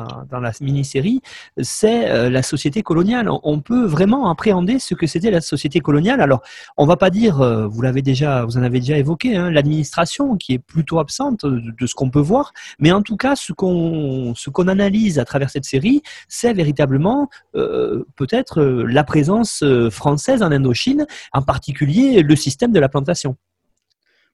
[0.61, 1.21] mini-série,
[1.61, 3.29] c'est euh, la société coloniale.
[3.43, 6.21] On peut vraiment appréhender ce que c'était la société coloniale.
[6.21, 6.41] Alors,
[6.77, 10.37] on va pas dire, euh, vous l'avez déjà, vous en avez déjà évoqué, hein, l'administration
[10.37, 14.33] qui est plutôt absente de, ce qu'on peut voir, mais en tout cas, ce qu'on
[14.35, 21.05] ce qu'on analyse à travers cette série, c'est véritablement peut-être la présence française en Indochine,
[21.33, 23.35] en particulier le système de la plantation.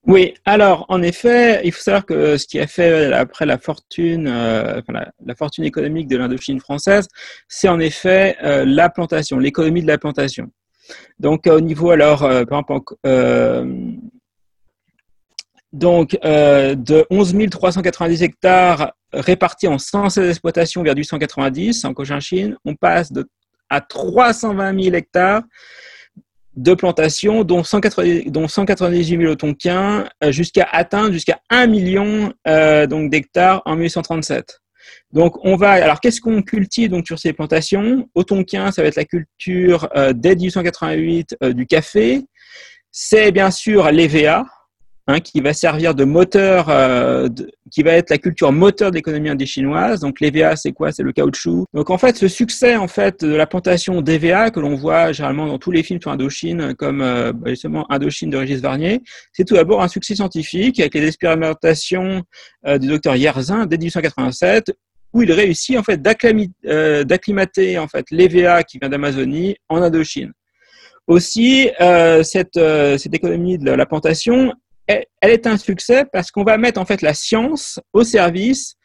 [0.06, 4.28] Oui, alors en effet, il faut savoir que ce qui a fait après la fortune,
[4.28, 4.82] euh,
[5.26, 7.08] la, fortune économique de l'Indochine française,
[7.48, 10.52] c'est en effet euh, la plantation, l'économie de la plantation.
[11.20, 12.96] Donc au niveau alors, par exemple,
[15.72, 23.12] donc de 11 390 hectares répartis en 116 exploitations vers 890 en Cochinchine, on passe
[23.70, 25.44] à 320 000 hectares
[26.56, 32.34] de plantations, dont, 190, dont 198 000 au Tonkin, euh, jusqu'à atteindre jusqu'à 1 million
[32.48, 34.60] euh, donc d'hectares en 1837.
[35.12, 38.10] Donc on va alors qu'est-ce qu'on cultive donc sur ces plantations?
[38.16, 42.22] Au ça va être la culture euh, dès 1888 du café.
[42.92, 44.46] C'est bien sûr l'EVA,
[45.06, 47.28] Hein, qui va servir de moteur, euh,
[47.70, 50.00] qui va être la culture moteur de l'économie indochinoise.
[50.00, 50.94] Donc l'EVA, c'est quoi?
[50.94, 51.66] C'est le caoutchouc.
[51.74, 55.46] Donc en fait, ce succès en fait de la plantation d'EVA que l'on voit généralement
[55.46, 59.02] dans tous les films sur Indochine, comme euh, bah, justement Indochine de Régis Varnier,
[59.34, 62.24] c'est tout d'abord un succès scientifique avec les expérimentations
[62.66, 64.72] euh, du docteur Yerzin dès 1887
[65.12, 70.32] où il réussit en fait d'acclimater en fait l'EVA qui vient d'Amazonie en Indochine.
[71.08, 71.70] Aussi,
[72.24, 74.54] cette économie de la plantation
[74.88, 78.76] elle, est un succès parce qu'on va mettre en fait la science au service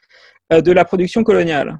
[0.52, 1.78] euh, de la production coloniale.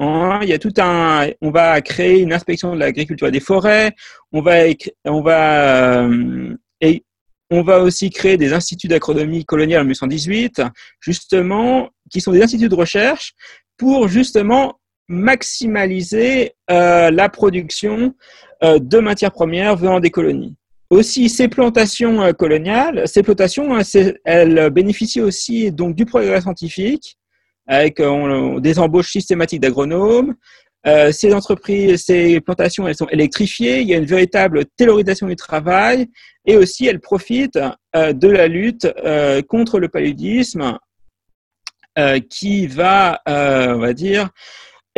[0.00, 3.92] Hein, il y a tout un, on va créer une inspection de l'agriculture des forêts.
[4.32, 4.64] On va,
[5.04, 7.04] on va, euh, et
[7.50, 10.62] on va aussi créer des instituts d'agronomie coloniale en 1818,
[11.00, 13.34] justement, qui sont des instituts de recherche
[13.76, 18.14] pour justement maximaliser euh, la production
[18.60, 20.57] de matières premières venant des colonies.
[20.90, 23.82] Aussi, ces plantations euh, coloniales, ces plantations, hein,
[24.24, 27.18] elles bénéficient aussi donc du progrès scientifique,
[27.66, 30.34] avec euh, des embauches systématiques d'agronomes.
[30.86, 33.82] Euh, ces entreprises, ces plantations, elles sont électrifiées.
[33.82, 36.08] Il y a une véritable taylorisation du travail,
[36.46, 37.58] et aussi elles profitent
[37.94, 38.88] de la lutte
[39.48, 40.78] contre le paludisme,
[42.30, 44.30] qui va, on va dire,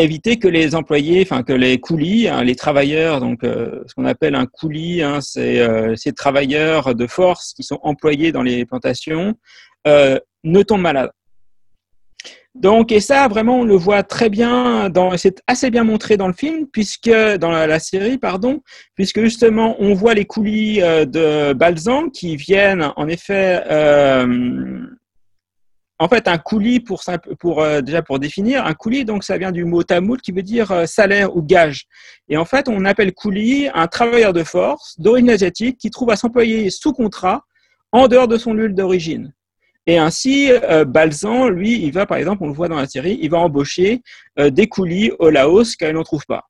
[0.01, 4.05] éviter que les employés, enfin que les coulis, hein, les travailleurs, donc euh, ce qu'on
[4.05, 8.65] appelle un coulis, hein, c'est euh, ces travailleurs de force qui sont employés dans les
[8.67, 9.35] plantations,
[9.87, 11.11] euh, ne tombent malades.
[12.57, 16.27] Donc, et ça, vraiment, on le voit très bien, dans, c'est assez bien montré dans
[16.27, 18.61] le film, puisque, dans la, série, pardon,
[18.97, 23.63] puisque justement, on voit les coulis de Balzan qui viennent, en effet,
[26.01, 27.03] en fait, un coulis, pour,
[27.39, 30.43] pour euh, déjà pour définir, un coulis, donc ça vient du mot tamoul qui veut
[30.43, 31.85] dire euh, salaire ou gage.
[32.31, 36.17] Et en fait, on appelle coulis un travailleur de force d'origine asiatique qui trouve à
[36.17, 37.45] s'employer sous contrat
[37.93, 39.35] en dehors de son lieu d'origine.
[39.87, 43.19] Et ainsi, euh, Balzan, lui, il va, par exemple, on le voit dans la série,
[43.21, 44.01] il va embaucher
[44.39, 46.45] des coulis au Laos car il n'en trouve pas.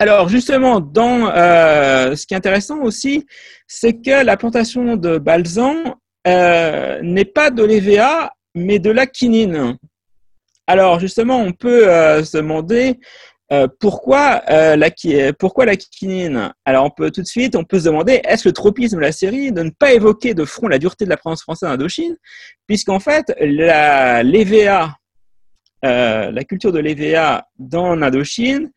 [0.00, 3.24] Alors justement, dans ce qui est intéressant aussi,
[3.68, 5.76] c'est que la plantation de Balzan,
[6.26, 9.76] euh, n'est pas de l'EVA, mais de la quinine.
[10.66, 13.00] Alors justement, on peut euh, se demander
[13.52, 16.52] euh, pourquoi, la, quinine?
[16.64, 19.12] Alors on peut tout de suite, on peut se demander, est-ce le tropisme de la
[19.12, 22.16] série de ne pas évoquer de front la dureté de la présence française en Indochine,
[22.66, 24.96] puisqu'en fait, l'EVA,
[25.82, 28.70] la culture de l'EVA dans l'Indochine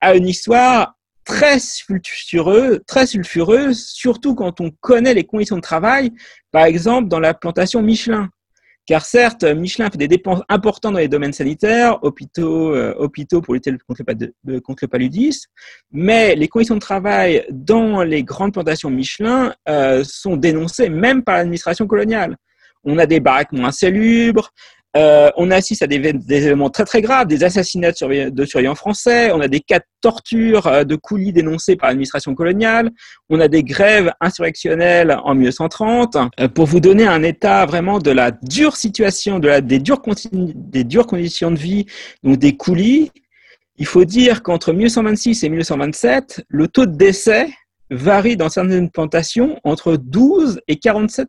[0.00, 6.12] a une histoire très sulfureux, très sulfureuse, surtout quand on connaît les conditions de travail,
[6.50, 8.28] par exemple dans la plantation Michelin.
[8.86, 13.54] Car certes, Michelin fait des dépenses importantes dans les domaines sanitaires, hôpitaux, euh, hôpitaux pour
[13.54, 14.02] lutter contre
[14.44, 15.48] le, contre le, paludisme,
[15.92, 21.36] mais les conditions de travail dans les grandes plantations Michelin euh, sont dénoncées même par
[21.36, 22.36] l'administration coloniale.
[22.82, 24.50] On a des baraques moins salubres,
[24.96, 25.98] euh, on assiste à des,
[26.28, 30.66] éléments très très graves, des assassinats de, surveillants français, on a des cas de torture
[30.66, 32.90] euh, de coulis dénoncés par l'administration coloniale,
[33.28, 36.16] on a des grèves insurrectionnelles en 1930.
[36.40, 41.06] Euh, pour vous donner un état vraiment de la dure situation, des, dures des dures
[41.06, 41.86] conditions de vie,
[42.24, 43.12] donc des coulis,
[43.76, 47.48] il faut dire qu'entre 1926 et 1927, le taux de décès
[47.90, 51.28] varie dans certaines plantations entre 12 et 47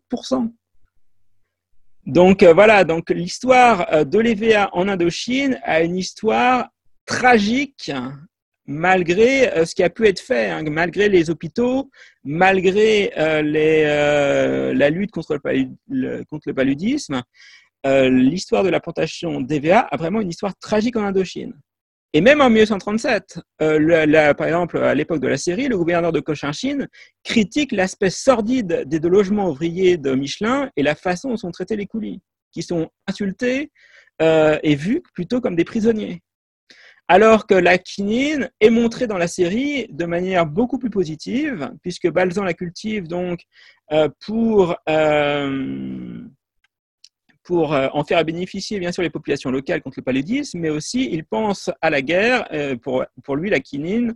[2.05, 6.69] Donc voilà, donc l'histoire de l'EVA en Indochine a une histoire
[7.05, 7.91] tragique
[8.65, 11.89] malgré ce qui a pu être fait, hein, malgré les hôpitaux,
[12.23, 15.37] malgré la lutte contre
[15.87, 17.21] le paludisme.
[17.85, 21.53] l'histoire de la plantation d'EVA a vraiment une histoire tragique en Indochine.
[22.13, 26.19] Et même en 1937, euh, par exemple, à l'époque de la série, le gouverneur de
[26.19, 26.89] Cochinchine
[27.23, 31.77] critique l'aspect sordide des deux logements ouvriers de Michelin et la façon dont sont traités
[31.77, 32.21] les coulis,
[32.51, 33.71] qui sont insultés
[34.21, 36.21] euh, et vus plutôt comme des prisonniers.
[37.07, 42.09] Alors que la quinine est montrée dans la série de manière beaucoup plus positive, puisque
[42.09, 43.41] Balzan la cultive donc
[43.93, 44.75] euh, pour
[47.51, 51.09] pour euh, en faire bénéficier bien sûr les populations locales contre le paludisme, mais aussi
[51.11, 52.47] il pense à la guerre.
[52.53, 54.15] Euh, pour, pour lui, la quinine,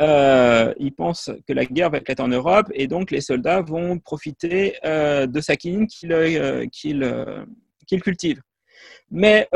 [0.00, 3.98] euh, il pense que la guerre va éclater en Europe et donc les soldats vont
[3.98, 6.14] profiter de sa quinine qu'il
[8.00, 8.40] cultive.
[9.10, 9.48] Mais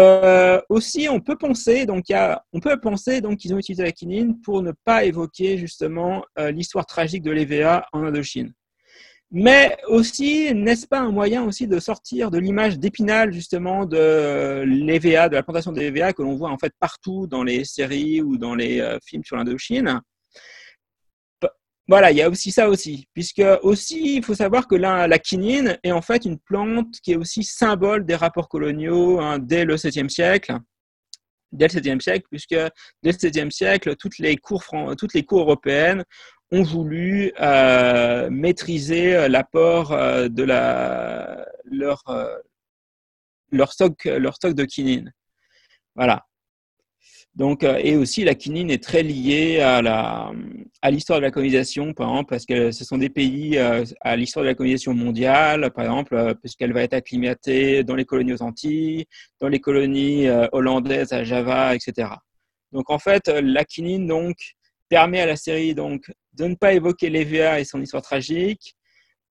[0.69, 2.17] aussi, on peut penser donc y
[2.53, 6.87] on peut penser donc qu'ils ont utilisé la quinine pour ne pas évoquer justement l'histoire
[6.87, 8.53] tragique de l'EVA en Indochine.
[9.33, 15.29] Mais aussi, n'est-ce pas un moyen aussi de sortir de l'image d'épinal justement de l'EVA,
[15.29, 18.39] de la plantation de l'EVA que l'on voit en fait partout dans les séries ou
[18.39, 20.01] dans les euh, films sur l'Indochine?
[21.87, 25.19] Voilà, il y a aussi ça aussi, puisque aussi il faut savoir que la, la
[25.19, 29.65] quinine est en fait une plante qui est aussi symbole des rapports coloniaux hein, dès
[29.65, 30.57] le 7e siècle.
[31.53, 32.71] Dès le 7e siècle, puisque dès
[33.03, 34.65] le 7e siècle, toutes les cours,
[34.97, 36.05] toutes les cours européennes
[36.53, 42.03] ont voulu euh, maîtriser euh, l'apport euh, de leur,
[43.51, 45.13] leur, stock, leur stock de quinine.
[45.95, 46.25] Voilà.
[47.37, 50.33] Donc, et aussi, la quinine est très liée à, la,
[50.83, 54.43] à l'histoire de la colonisation, par exemple, parce que ce sont des pays à l'histoire
[54.43, 59.07] de la colonisation mondiale, par exemple, puisqu'elle va être acclimatée dans les colonies aux Antilles,
[59.41, 62.09] dans les colonies hollandaises à Java, etc.
[62.73, 64.37] Donc, en fait, la quinine, donc,
[64.91, 68.77] permet à la série donc de ne pas évoquer l'EVA et son histoire tragique,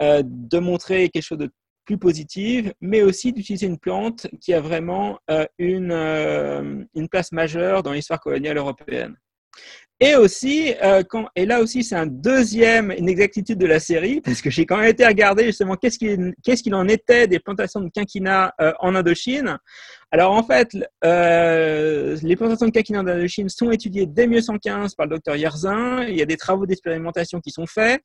[0.01, 1.51] euh, de montrer quelque chose de
[1.85, 7.83] plus positif, mais aussi d'utiliser une plante qui a vraiment euh, euh, une place majeure
[7.83, 9.15] dans l'histoire coloniale européenne.
[10.01, 11.03] Et aussi, euh,
[11.35, 14.87] et là aussi, c'est un deuxième inexactitude de la série, parce que j'ai quand même
[14.87, 19.57] été regarder justement qu'est-ce qu'il en était des plantations de quinquina euh, en Indochine.
[20.11, 20.69] Alors en fait,
[21.03, 26.05] euh, les plantations de quinquina en Indochine sont étudiées dès 1915 par le docteur Yerzin.
[26.07, 28.01] Il y a des travaux d'expérimentation qui sont faits,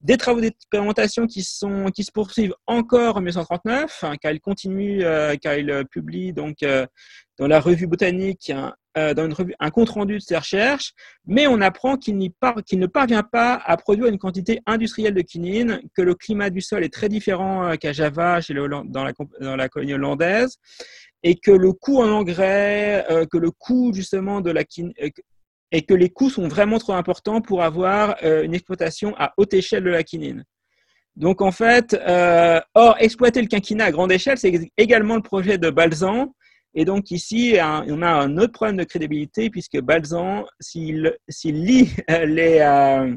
[0.00, 1.46] des travaux d'expérimentation qui
[1.94, 5.04] qui se poursuivent encore en 1939, hein, car il continue,
[5.92, 6.56] publie donc
[7.38, 8.52] dans la revue botanique
[8.96, 9.28] euh, dans
[9.60, 10.94] un compte rendu de ses recherches,
[11.26, 16.00] mais on apprend qu'il ne parvient pas à produire une quantité industrielle de quinine, que
[16.00, 19.56] le climat du sol est très différent euh, qu'à Java, chez le, dans, la, dans,
[19.56, 20.56] la, colonie hollandaise,
[21.22, 24.94] et que le coût en engrais, euh, que le coût justement de la quinine,
[25.72, 29.82] et que les coûts sont vraiment trop importants pour avoir une exploitation à haute échelle
[29.82, 30.44] de la quinine.
[31.16, 31.98] Donc en fait,
[32.74, 36.32] or exploiter le quinquina à grande échelle, c'est également le projet de Balzan,
[36.78, 42.26] et donc ici, on a un autre problème de crédibilité puisque Balzan, s'il lit euh,
[42.26, 43.16] les, euh,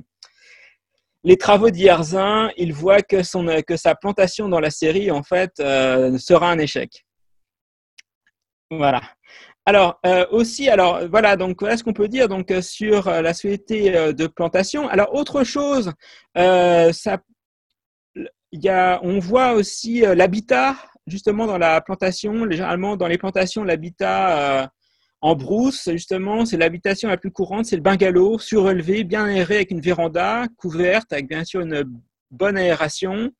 [1.25, 5.51] les travaux d'Ierzin, il voit que, son, que sa plantation dans la série, en fait,
[5.59, 7.05] euh, sera un échec.
[8.71, 9.01] Voilà.
[9.65, 9.99] Alors
[10.31, 14.87] aussi, alors voilà, donc voilà ce qu'on peut dire donc sur la société de plantation.
[14.87, 15.93] Alors autre chose,
[16.33, 17.17] ça,
[18.51, 20.75] y a, on voit aussi l'habitat
[21.09, 24.67] justement dans la plantation, généralement dans les plantations, l'habitat euh,
[25.21, 29.71] en brousse, justement, c'est l'habitation la plus courante, c'est le bungalow surélevé, bien aéré avec
[29.71, 31.83] une véranda couverte, avec bien sûr une
[32.31, 33.31] bonne aération.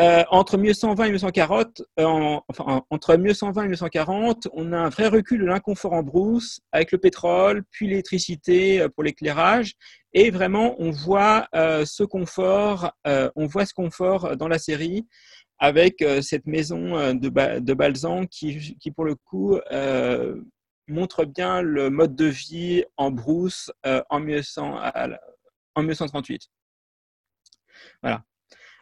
[0.00, 5.08] Euh, entre 1920 et 1940, euh, enfin, entre 1920 et 1940, on a un vrai
[5.08, 9.74] recul de l'inconfort en brousse avec le pétrole, puis l'électricité pour l'éclairage.
[10.14, 15.06] Et vraiment, on voit ce confort, on voit ce confort dans la série
[15.60, 20.40] avec euh, cette maison euh, de, de Balzan qui, pour le coup, euh,
[20.88, 24.80] montre bien le mode de vie en brousse en, 1900,
[25.74, 26.48] en 1938.
[28.02, 28.24] Voilà.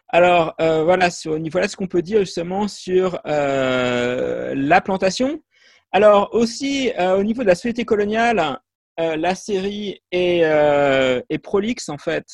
[0.07, 5.43] Alors, voilà, sur, voilà ce qu'on peut dire justement sur la plantation.
[5.91, 8.59] Alors, aussi, au niveau de la société coloniale,
[8.97, 12.25] la série est, est, prolixe, en fait,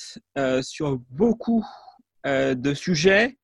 [0.61, 1.65] sur beaucoup
[2.23, 3.35] de sujets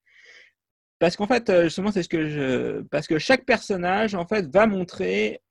[1.02, 2.82] parce qu'en fait, euh, justement, c'est ce que je.
[2.92, 5.42] Parce que chaque personnage, en fait, va montrer,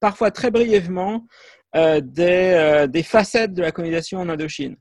[0.00, 1.26] parfois très brièvement,
[1.76, 4.76] euh, des, euh, des, facettes de la colonisation en Indochine.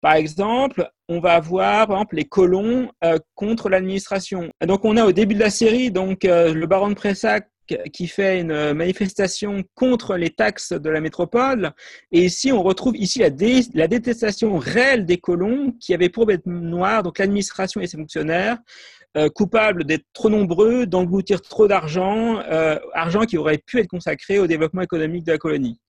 [0.00, 2.88] Par exemple, on va avoir par exemple, les colons
[3.34, 4.48] contre l'administration.
[4.64, 7.48] Donc, on a au début de la série donc le baron de Pressac
[7.92, 11.72] qui fait une manifestation contre les taxes de la métropole.
[12.12, 13.30] Et ici, on retrouve ici la,
[13.74, 18.58] la détestation réelle des colons qui avaient pour bête noire donc l'administration et ses fonctionnaires,
[19.18, 24.38] euh, coupables d'être trop nombreux, d'engloutir trop d'argent, euh, argent qui aurait pu être consacré
[24.38, 25.80] au développement économique de la colonie.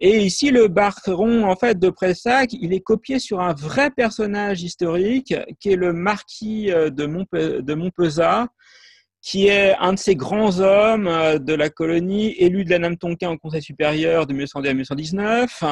[0.00, 4.62] Et ici, le baron en fait de Pressac, il est copié sur un vrai personnage
[4.62, 8.48] historique qui est le marquis euh, de, de Montpezat,
[9.22, 13.38] qui est un de ces grands hommes de la colonie, élu de la Nam-Tonkin au
[13.38, 15.64] Conseil supérieur de 1902 à 1919.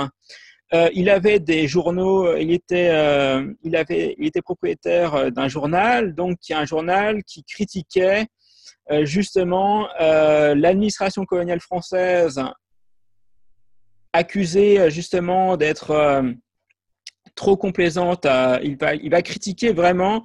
[0.74, 2.88] Euh, il avait des journaux, il était,
[3.62, 8.26] il avait, il était propriétaire d'un journal, donc qui est un journal qui critiquait
[9.02, 12.42] justement l'administration coloniale française
[14.12, 16.32] accusé euh, justement d'être euh,
[17.34, 18.26] trop complaisante.
[18.62, 20.24] il, va, il va critiquer vraiment,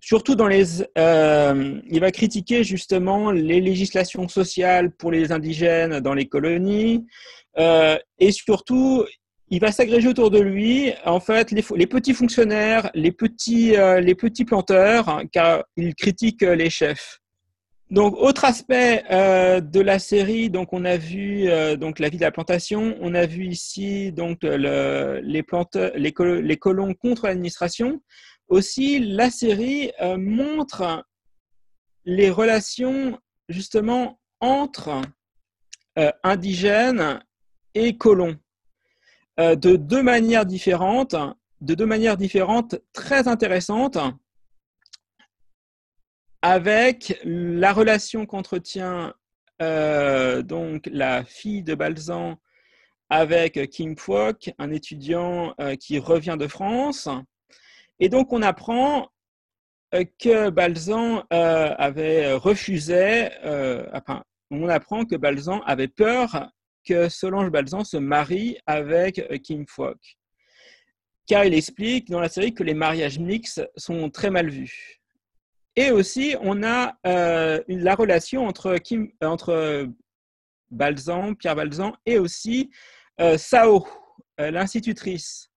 [0.00, 0.82] surtout dans les.
[0.98, 7.06] Euh, il va critiquer justement les législations sociales pour les indigènes dans les colonies.
[7.56, 9.04] et surtout,
[9.52, 13.74] il va s'agréger autour de lui, en fait, les, petits fonctionnaires, les petits,
[14.18, 17.20] petits planteurs, car il critique les chefs.
[17.92, 22.16] Donc, autre aspect euh, de la série, donc on a vu euh, donc la vie
[22.16, 28.00] de la plantation, on a vu ici donc le, les, colons contre l'administration.
[28.48, 31.04] Aussi, la série euh, montre
[32.06, 35.02] les relations justement entre
[36.24, 37.20] indigènes
[37.74, 38.38] et colons
[39.38, 41.16] de deux manières différentes,
[41.60, 43.98] de deux manières différentes très intéressantes
[46.42, 49.14] avec la relation qu'entretient
[49.62, 52.36] euh, donc la fille de Balzan
[53.08, 57.08] avec Kim Phuoc, un étudiant euh, qui revient de France.
[58.00, 59.08] Et donc on apprend
[59.94, 63.28] euh, que Balzan avait refusé,
[63.92, 66.50] enfin, on apprend que Balzan avait peur
[66.84, 69.98] que Solange Balzan se marie avec Kim Phuoc.
[71.26, 75.00] Car il explique dans la série que les mariages mixtes sont très mal vus.
[75.76, 79.88] Et aussi, on a euh, la relation entre, Kim, entre
[80.70, 82.70] Balzan, Pierre Balzan, et aussi
[83.20, 83.86] euh, Sao,
[84.40, 85.51] euh, l'institutrice.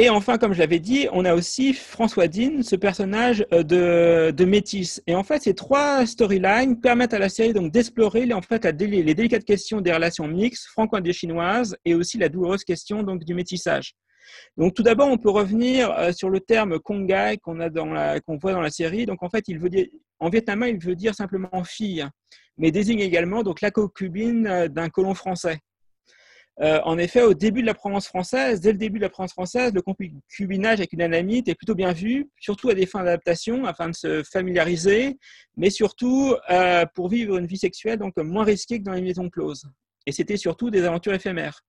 [0.00, 4.44] Et enfin, comme je l'avais dit, on a aussi François Dean, ce personnage de, de
[4.44, 5.02] métis.
[5.08, 9.92] Et en fait, ces trois storylines permettent à la série d'explorer les délicates questions des
[9.92, 13.96] relations mixtes franco-indo-chinoises et aussi la douloureuse question donc du métissage.
[14.56, 18.70] Donc tout d'abord, on peut revenir euh, sur le terme kongai qu'on voit dans la
[18.70, 19.04] série.
[19.04, 19.86] Donc en fait, il veut dire,
[20.20, 22.06] en vietnamien, il veut dire simplement fille,
[22.56, 25.58] mais désigne également donc la concubine euh, d'un colon français.
[26.60, 29.32] Euh, en effet, au début de la Provence française, dès le début de la Provence
[29.32, 33.64] française, le concubinage avec une anamite est plutôt bien vu, surtout à des fins d'adaptation,
[33.64, 35.18] afin de se familiariser,
[35.56, 36.34] mais surtout
[36.94, 39.70] pour vivre une vie sexuelle donc moins risquée que dans les maisons closes.
[40.04, 41.60] Et c'était surtout des aventures éphémères.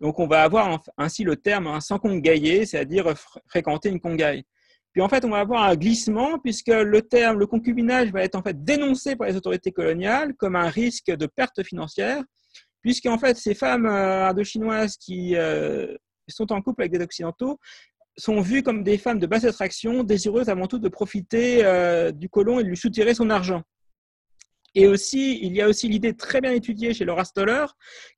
[0.00, 3.14] Donc, on va avoir ainsi le terme sans c'est-à-dire
[3.46, 4.44] fréquenter une congaille.
[4.92, 8.34] Puis en fait, on va avoir un glissement puisque le terme, le concubinage va être
[8.34, 12.22] en fait dénoncé par les autorités coloniales comme un risque de perte financière,
[12.82, 15.96] puisqu'en fait, ces femmes euh, indochinoises qui euh,
[16.28, 17.58] sont en couple avec des occidentaux
[18.18, 22.28] sont vues comme des femmes de basse attraction, désireuses avant tout de profiter euh, du
[22.28, 23.62] colon et de lui soutirer son argent.
[24.74, 27.66] Et aussi, il y a aussi l'idée très bien étudiée chez Laura Stoller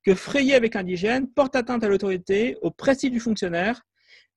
[0.03, 3.81] que frayer avec indigène porte atteinte à l'autorité, au prestige du fonctionnaire,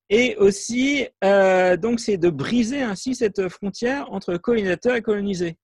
[0.09, 5.57] et aussi, euh, donc, c'est de briser ainsi cette frontière entre colonisateur et colonisé.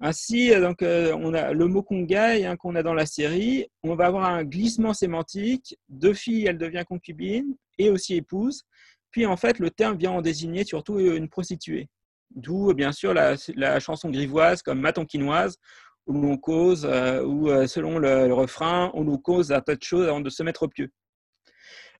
[0.00, 3.66] Ainsi, euh, donc, euh, on a le mot kongai hein, qu'on a dans la série.
[3.82, 5.78] On va avoir un glissement sémantique.
[5.88, 8.64] Deux filles, elle devient concubine et aussi épouse.
[9.10, 11.88] Puis, en fait, le terme vient en désigner surtout une prostituée.
[12.34, 15.58] D'où, bien sûr, la, chanson grivoise comme Matonquinoise,
[16.06, 20.06] où l'on cause, euh, euh, selon le, refrain, on nous cause un tas de choses
[20.06, 20.90] avant de se mettre au pieu.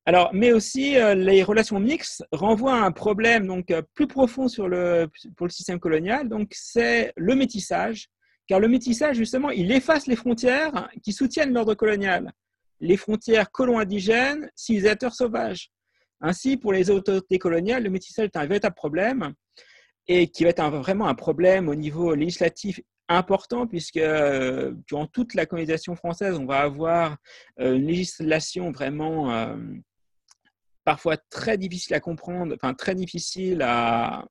[0.08, 4.68] Alors, mais aussi, euh, les relations mixtes renvoient à un problème donc, plus profond pour
[4.68, 5.10] le
[5.48, 8.08] système colonial, donc c'est le métissage,
[8.46, 12.32] car le métissage, justement, il efface les frontières qui soutiennent l'ordre colonial,
[12.80, 15.70] les frontières colons-indigènes, civilisateurs sauvages.
[16.20, 19.34] Ainsi, pour les autorités coloniales, le métissage est un véritable problème
[20.06, 25.34] et qui va être vraiment un problème au niveau législatif important puisque euh, durant toute
[25.34, 27.16] la colonisation française, on va avoir
[27.60, 29.56] euh, une législation vraiment euh,
[30.86, 34.24] parfois très difficile à comprendre, enfin très difficile à,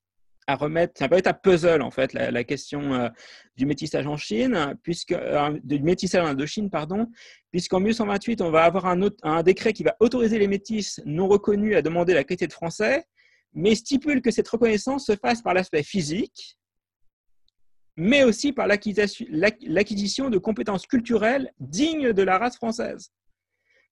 [0.47, 3.10] remettre, c'est un véritable puzzle en fait, la, question euh,
[3.58, 7.08] du métissage en Chine, puisque euh, du métissage en Indochine, pardon,
[7.51, 11.76] puisqu'en 1828 on va avoir un, un décret qui va autoriser les métis non reconnus
[11.76, 13.03] à demander la qualité de français,
[13.53, 16.58] mais stipule que cette reconnaissance se fasse par l'aspect physique,
[17.97, 23.12] mais aussi par l'acquisition de compétences culturelles dignes de la race française.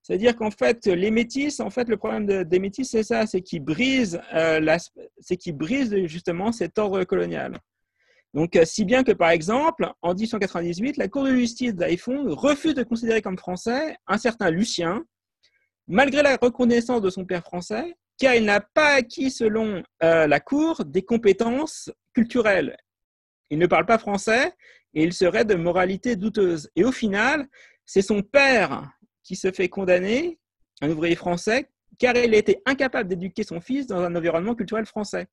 [0.04, 3.64] C'est-à-dire qu'en fait, les métis, en fait, le problème des métis, c'est ça, c'est qu'ils
[3.64, 4.78] brisent, euh,
[5.20, 7.58] c'est brisent justement cet ordre colonial.
[8.34, 12.74] Donc, euh, si bien que, par exemple, en 1898, la Cour de justice d'Haïphong refuse
[12.74, 15.06] de considérer comme français un certain Lucien,
[15.88, 20.40] malgré la reconnaissance de son père français, car il n'a pas acquis, selon euh, la
[20.42, 22.76] Cour, des compétences culturelles.
[23.50, 24.52] Il ne parle pas français
[24.94, 26.70] et il serait de moralité douteuse.
[26.76, 27.48] Et au final,
[27.86, 28.92] c'est son père
[29.24, 30.40] qui se fait condamner,
[30.82, 35.28] un ouvrier français, car il était incapable d'éduquer son fils dans un environnement culturel français.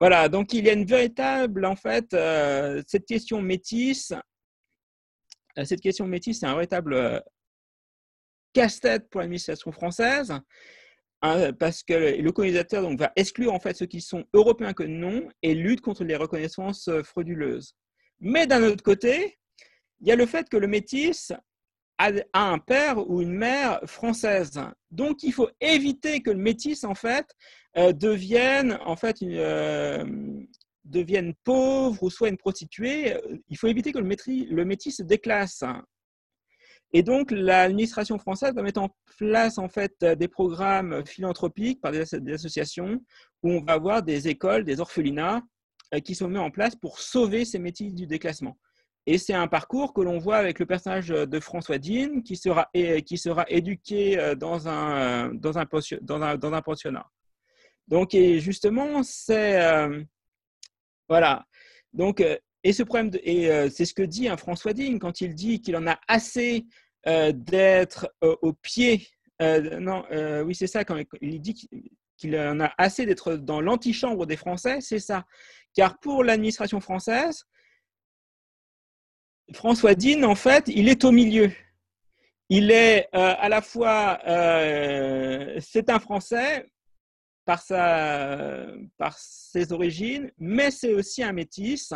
[0.00, 4.12] Voilà, donc il y a une véritable, en fait, euh, cette question métisse,
[5.58, 7.20] euh, cette question métisse, c'est un véritable euh,
[8.52, 10.34] casse-tête pour l'administration française,
[11.22, 14.82] hein, parce que le colonisateur donc, va exclure en fait ceux qui sont européens que
[14.82, 17.74] non et lutte contre les reconnaissances frauduleuses.
[18.20, 19.38] Mais d'un autre côté,
[20.00, 21.32] il y a le fait que le métis
[21.98, 24.60] a, un père ou une mère française.
[24.90, 27.26] Donc, il faut éviter que le métis, en fait,
[27.76, 30.04] euh, devienne, en fait, euh,
[30.84, 33.16] devienne pauvre ou soit une prostituée.
[33.48, 34.08] Il faut éviter que le,
[34.50, 35.64] le métis se déclasse.
[36.92, 42.02] Et donc, l'administration française va mettre en place, en fait, des programmes philanthropiques par des,
[42.32, 43.02] associations
[43.42, 45.42] où on va avoir des écoles, des orphelinats
[45.94, 48.56] euh, qui sont mis en place pour sauver ces métis du déclassement.
[49.08, 52.68] Et c'est un parcours que l'on voit avec le personnage de François Dean, qui sera,
[52.72, 55.64] qui sera éduqué euh, dans un, dans un,
[56.02, 57.06] dans un, pensionnat.
[57.86, 59.62] Donc, justement, c'est.
[59.62, 60.02] Euh,
[61.08, 61.46] voilà.
[61.92, 65.36] Donc, euh, et ce problème, et c'est ce que dit un François Dean quand il
[65.36, 66.66] dit qu'il en a assez
[67.04, 69.06] d'être au pied.
[69.40, 70.04] non,
[70.44, 71.54] oui, c'est ça, quand il dit
[72.16, 75.26] qu'il en a assez d'être dans l'antichambre des Français, c'est ça.
[75.76, 77.46] Car pour l'administration française,
[79.52, 81.50] François Dean, en fait, il est au milieu.
[82.48, 86.66] Il est euh, à la fois, euh, c'est un Français
[87.44, 88.66] par, sa,
[88.98, 91.92] par ses origines, mais c'est aussi un métis.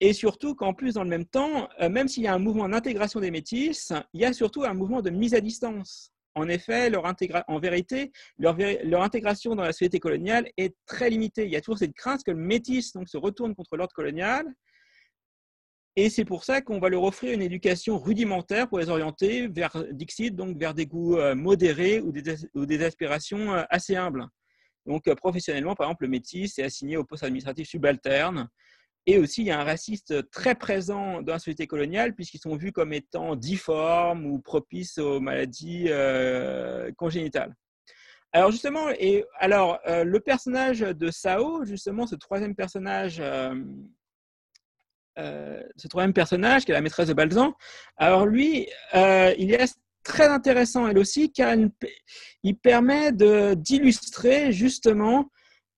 [0.00, 2.68] Et surtout qu'en plus, dans le même temps, euh, même s'il y a un mouvement
[2.68, 6.10] d'intégration des métis, il y a surtout un mouvement de mise à distance.
[6.34, 7.04] En effet, leur
[7.46, 11.44] en vérité, leur, leur, intégration dans la société coloniale est très limitée.
[11.44, 14.44] Il y a toujours cette crainte que le métis donc, se retourne contre l'ordre colonial
[15.96, 19.84] et c'est pour ça qu'on va leur offrir une éducation rudimentaire pour les orienter vers
[19.92, 24.26] Dixit, donc vers des goûts euh, modérés ou des, aspirations euh, assez humbles.
[24.86, 28.48] Donc, euh, professionnellement, par exemple, le métis est assigné au poste administratif subalterne.
[29.06, 32.56] Et aussi, il y a un raciste très présent dans la société coloniale, puisqu'ils sont
[32.56, 35.90] vus comme étant difformes ou propices aux maladies
[36.96, 37.54] congénitales.
[38.32, 43.22] Alors, justement, et, alors, le personnage de Sao, justement, ce troisième personnage
[45.16, 47.54] ce troisième personnage, qui est la maîtresse de Balzan,
[47.96, 51.54] alors lui, euh, il est très intéressant elle aussi, car
[52.42, 55.30] il, permet d'illustrer justement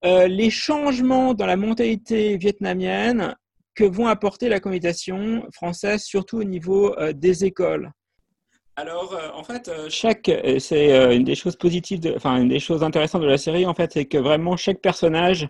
[0.04, 3.36] euh, les changements dans la mentalité vietnamienne
[3.74, 7.92] que vont apporter la colonisation française, surtout au niveau des écoles.
[8.78, 12.58] Alors, euh, en fait, euh, chaque, euh, c'est une des choses positives, enfin une des
[12.58, 15.48] choses intéressantes de la série, en fait, c'est que vraiment chaque personnage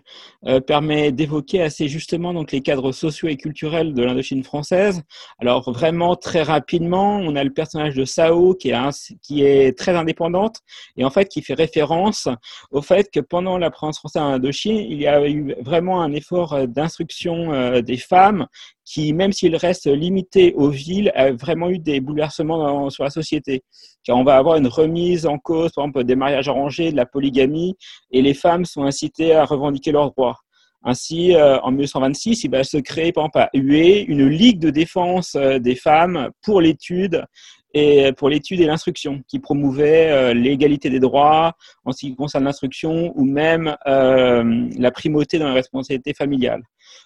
[0.65, 5.03] permet d'évoquer assez justement donc les cadres sociaux et culturels de l'Indochine française.
[5.39, 9.95] Alors vraiment très rapidement, on a le personnage de Sao qui est qui est très
[9.95, 10.61] indépendante
[10.95, 12.29] et en fait qui fait référence
[12.71, 16.13] au fait que pendant la présence française en Indochine, il y a eu vraiment un
[16.13, 18.47] effort d'instruction des femmes
[18.87, 23.63] qui, même s'il reste limité aux villes, a vraiment eu des bouleversements sur la société.
[24.05, 27.05] Car on va avoir une remise en cause, par exemple, des mariages arrangés, de la
[27.05, 27.75] polygamie,
[28.11, 30.37] et les femmes sont incitées à revendiquer leurs droits.
[30.83, 34.69] Ainsi, euh, en 1926, il va se créer, par exemple, à UE, une ligue de
[34.69, 37.25] défense euh, des femmes pour l'étude
[37.73, 42.45] et pour l'étude et l'instruction, qui promouvait euh, l'égalité des droits en ce qui concerne
[42.45, 46.63] l'instruction ou même la primauté dans la responsabilité familiale.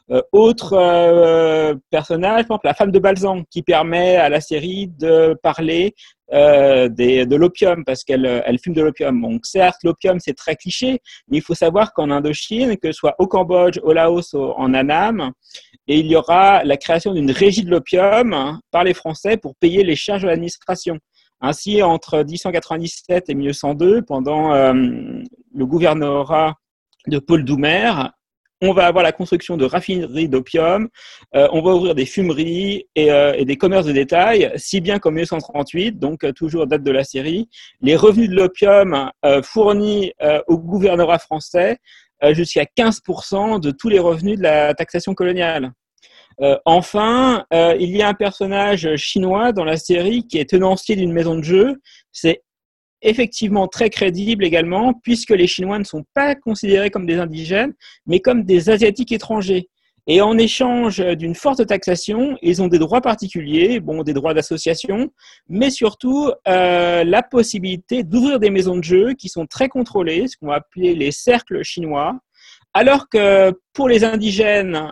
[0.09, 4.87] Euh, autre euh, personnage, par exemple, la femme de Balzan, qui permet à la série
[4.87, 5.93] de parler
[6.33, 9.21] euh, de l'opium, parce qu'elle elle fume de l'opium.
[9.21, 13.15] Donc certes, l'opium, c'est très cliché, mais il faut savoir qu'en Indochine, que ce soit
[13.19, 15.31] au Cambodge, au Laos, ou en Annam,
[15.87, 19.83] il y aura la création d'une régie de l'opium hein, par les Français pour payer
[19.83, 20.97] les charges de l'administration.
[21.41, 26.53] Ainsi, entre 1897 et 1902, pendant le gouvernorat
[27.07, 27.91] de Paul Doumer,
[28.61, 30.87] on va avoir la construction de raffineries d'opium,
[31.35, 34.99] euh, on va ouvrir des fumeries et, euh, et, des commerces de détail, si bien
[34.99, 37.49] qu'en 1938, donc euh, toujours date de la série,
[37.81, 39.09] les revenus de l'opium
[39.43, 40.13] fournis
[40.47, 41.77] au gouvernorat français
[42.31, 45.71] jusqu'à 15% de tous les revenus de la taxation coloniale.
[46.65, 51.35] enfin, il y a un personnage chinois dans la série qui est tenancier d'une maison
[51.35, 51.81] de jeu.
[52.11, 52.43] C'est
[53.01, 57.73] effectivement très crédible également, puisque les Chinois ne sont pas considérés comme des indigènes,
[58.05, 59.69] mais comme des Asiatiques étrangers.
[60.07, 65.11] Et en échange d'une forte taxation, ils ont des droits particuliers, bon, des droits d'association,
[65.47, 70.37] mais surtout euh, la possibilité d'ouvrir des maisons de jeu qui sont très contrôlées, ce
[70.37, 72.19] qu'on va appeler les cercles chinois,
[72.73, 74.91] alors que pour les indigènes,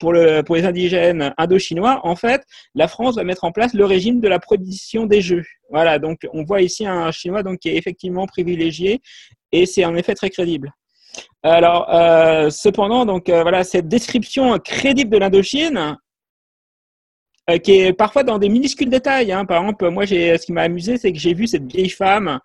[0.00, 2.42] pour, le, pour les indigènes indo-chinois, en fait,
[2.74, 5.44] la France va mettre en place le régime de la prohibition des jeux.
[5.70, 9.00] Voilà, donc on voit ici un Chinois donc, qui est effectivement privilégié
[9.52, 10.72] et c'est en effet très crédible.
[11.42, 15.96] Alors, euh, cependant, donc euh, voilà, cette description crédible de l'Indochine,
[17.48, 19.32] euh, qui est parfois dans des minuscules détails.
[19.32, 19.44] Hein.
[19.44, 22.38] Par exemple, moi, ce qui m'a amusé, c'est que j'ai vu cette vieille femme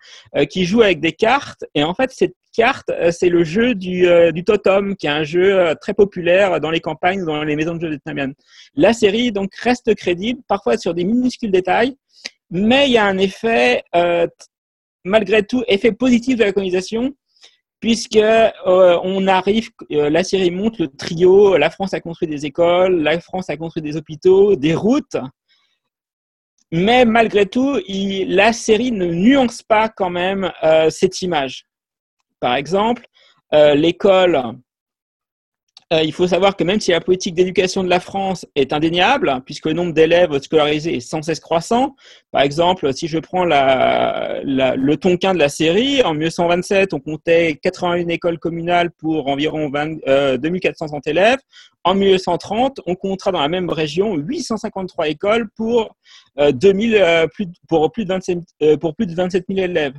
[0.50, 4.44] qui joue avec des cartes, et en fait, cette carte, c'est le jeu du, du,
[4.44, 7.90] Totem, qui est un jeu très populaire dans les campagnes, dans les maisons de jeux
[7.90, 8.34] vietnamiennes.
[8.74, 11.96] La série donc reste crédible, parfois sur des minuscules détails,
[12.50, 13.84] mais il y a un effet,
[15.04, 17.14] malgré tout, effet positif de la colonisation
[17.80, 18.50] puisque euh,
[19.02, 23.20] on arrive, euh, la série montre le trio, la France a construit des écoles, la
[23.20, 25.16] France a construit des hôpitaux, des routes,
[26.72, 31.65] mais malgré tout, la série ne nuance pas quand même euh, cette image.
[32.46, 33.06] Par exemple,
[33.52, 34.56] l'école
[35.92, 39.40] euh, il faut savoir que même si la politique d'éducation de la France est indéniable,
[39.44, 41.94] puisque le nombre d'élèves scolarisés est sans cesse croissant,
[42.32, 48.08] par exemple, si je prends le tonquin de la série, en 1927, on comptait 81
[48.08, 51.38] écoles communales pour environ 20, 2430 euh, élèves.
[51.86, 55.94] En 1930, on comptera dans la même région 853 écoles pour,
[56.36, 58.40] 2000, euh, plus, pour, plus de 27,
[58.80, 59.94] pour plus de 27 000 élèves.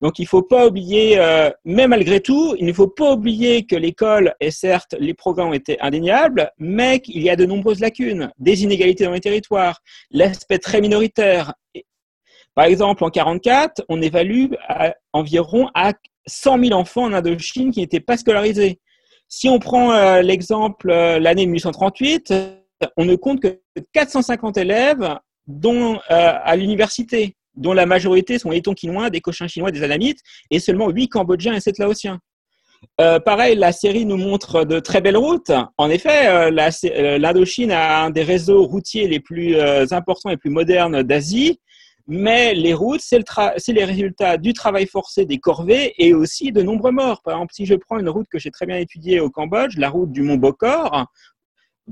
[0.00, 3.66] Donc il ne faut pas oublier, euh, mais malgré tout, il ne faut pas oublier
[3.66, 8.32] que l'école est certes, les programmes été indéniables, mais qu'il y a de nombreuses lacunes,
[8.40, 9.80] des inégalités dans les territoires,
[10.10, 11.54] l'aspect très minoritaire.
[12.56, 15.92] Par exemple, en 44, on évalue à environ à
[16.26, 18.80] 100 000 enfants en Indochine qui n'étaient pas scolarisés.
[19.28, 22.32] Si on prend euh, l'exemple euh, l'année 1838,
[22.96, 23.60] on ne compte que
[23.92, 29.82] 450 élèves dont à l'université dont la majorité sont des Tonquinois, des Cochins chinois, des
[29.82, 30.20] Anamites,
[30.50, 32.20] et seulement 8 Cambodgiens et 7 Laotiens.
[33.00, 35.50] Euh, pareil, la série nous montre de très belles routes.
[35.76, 39.58] En effet, euh, euh, l'Indochine a un des réseaux routiers les plus
[39.92, 41.60] importants et plus modernes d'Asie,
[42.08, 46.62] mais les routes, c'est le les résultats du travail forcé des corvées et aussi de
[46.62, 47.20] nombreux morts.
[47.22, 49.90] Par exemple, si je prends une route que j'ai très bien étudiée au Cambodge, la
[49.90, 51.06] route du Mont Bokor,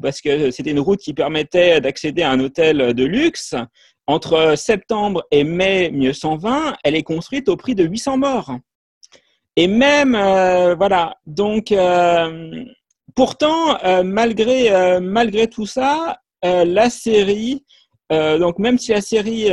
[0.01, 3.55] parce que c'était une route qui permettait d'accéder à un hôtel de luxe,
[4.07, 8.57] entre septembre et mai 1920, elle est construite au prix de 800 morts.
[9.57, 12.64] Et même, euh, voilà, donc, euh,
[13.14, 17.64] pourtant, euh, malgré, malgré tout ça, la série,
[18.11, 19.51] donc même si la série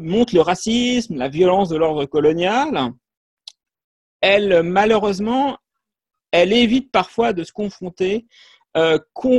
[0.00, 2.92] montre le racisme, la violence de l'ordre colonial,
[4.20, 5.56] elle, malheureusement,
[6.32, 8.26] elle évite parfois de se confronter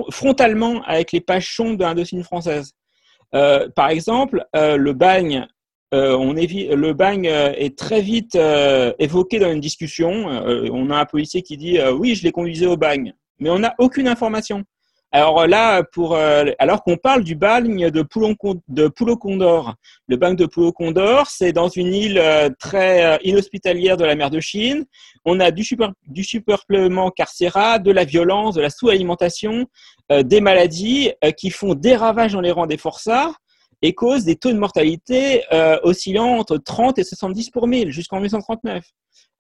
[0.10, 2.74] frontalement avec les pages de l'Indochine française.
[3.34, 5.48] Euh, par exemple, euh, le bagne,
[5.94, 8.38] euh, on le bagne est très vite
[9.00, 10.26] évoqué dans une discussion.
[10.28, 13.76] on a un policier qui dit oui, je l'ai conduisé au bagne, mais on n'a
[13.78, 14.64] aucune information.
[15.12, 18.34] Alors là, pour, alors qu'on parle du bagne de Poulo,
[18.70, 19.76] de Condor,
[20.08, 22.22] le bagne de Poulo Condor, c'est dans une île
[22.60, 24.86] très inhospitalière de la mer de Chine.
[25.26, 26.24] On a du, super, du
[27.16, 29.68] carcéral, de la violence, de la sous-alimentation,
[30.12, 33.32] euh, des maladies euh, qui font des ravages dans les rangs des forçats
[33.82, 38.18] et causent des taux de mortalité euh, oscillant entre 30 et 70 pour 1000 jusqu'en
[38.18, 38.84] 1939.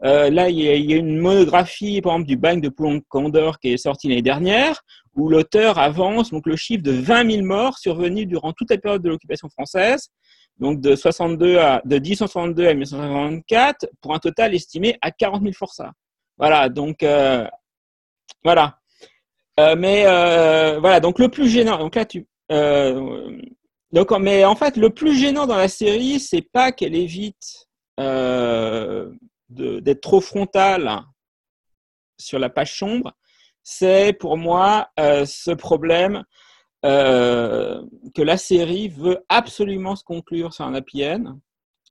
[0.01, 3.77] là, il y, a, une monographie, par exemple, du bagne de Poulon Condor qui est
[3.77, 4.81] sortie l'année dernière,
[5.15, 9.01] où l'auteur avance donc le chiffre de 20 000 morts survenus durant toute la période
[9.01, 10.09] de l'occupation française,
[10.59, 15.53] donc de, 62 à, de 1862 à 1954, pour un total estimé à 40 000
[15.53, 15.91] forçats.
[16.37, 17.03] Voilà, donc
[18.43, 18.77] voilà.
[19.59, 21.77] Euh, mais euh, voilà, donc le plus gênant.
[21.77, 22.27] Donc là, tu.
[23.93, 27.67] Euh, donc, mais en fait, le plus gênant dans la série, c'est pas qu'elle évite
[29.49, 31.01] d'être trop frontale
[32.17, 33.13] sur la page sombre.
[33.63, 36.23] C'est pour moi ce problème
[36.83, 41.03] que la série veut absolument se conclure sur un happy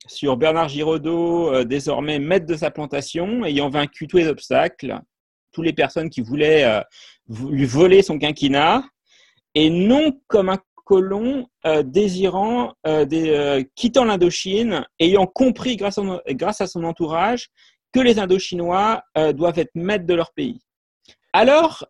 [0.07, 4.99] sur Bernard Giraudot, désormais maître de sa plantation, ayant vaincu tous les obstacles,
[5.53, 6.83] toutes les personnes qui voulaient
[7.29, 8.83] lui voler son quinquennat,
[9.55, 11.47] et non comme un colon
[11.83, 17.49] désirant, des, quittant l'Indochine, ayant compris grâce à son entourage
[17.93, 19.01] que les Indochinois
[19.33, 20.59] doivent être maîtres de leur pays.
[21.33, 21.85] Alors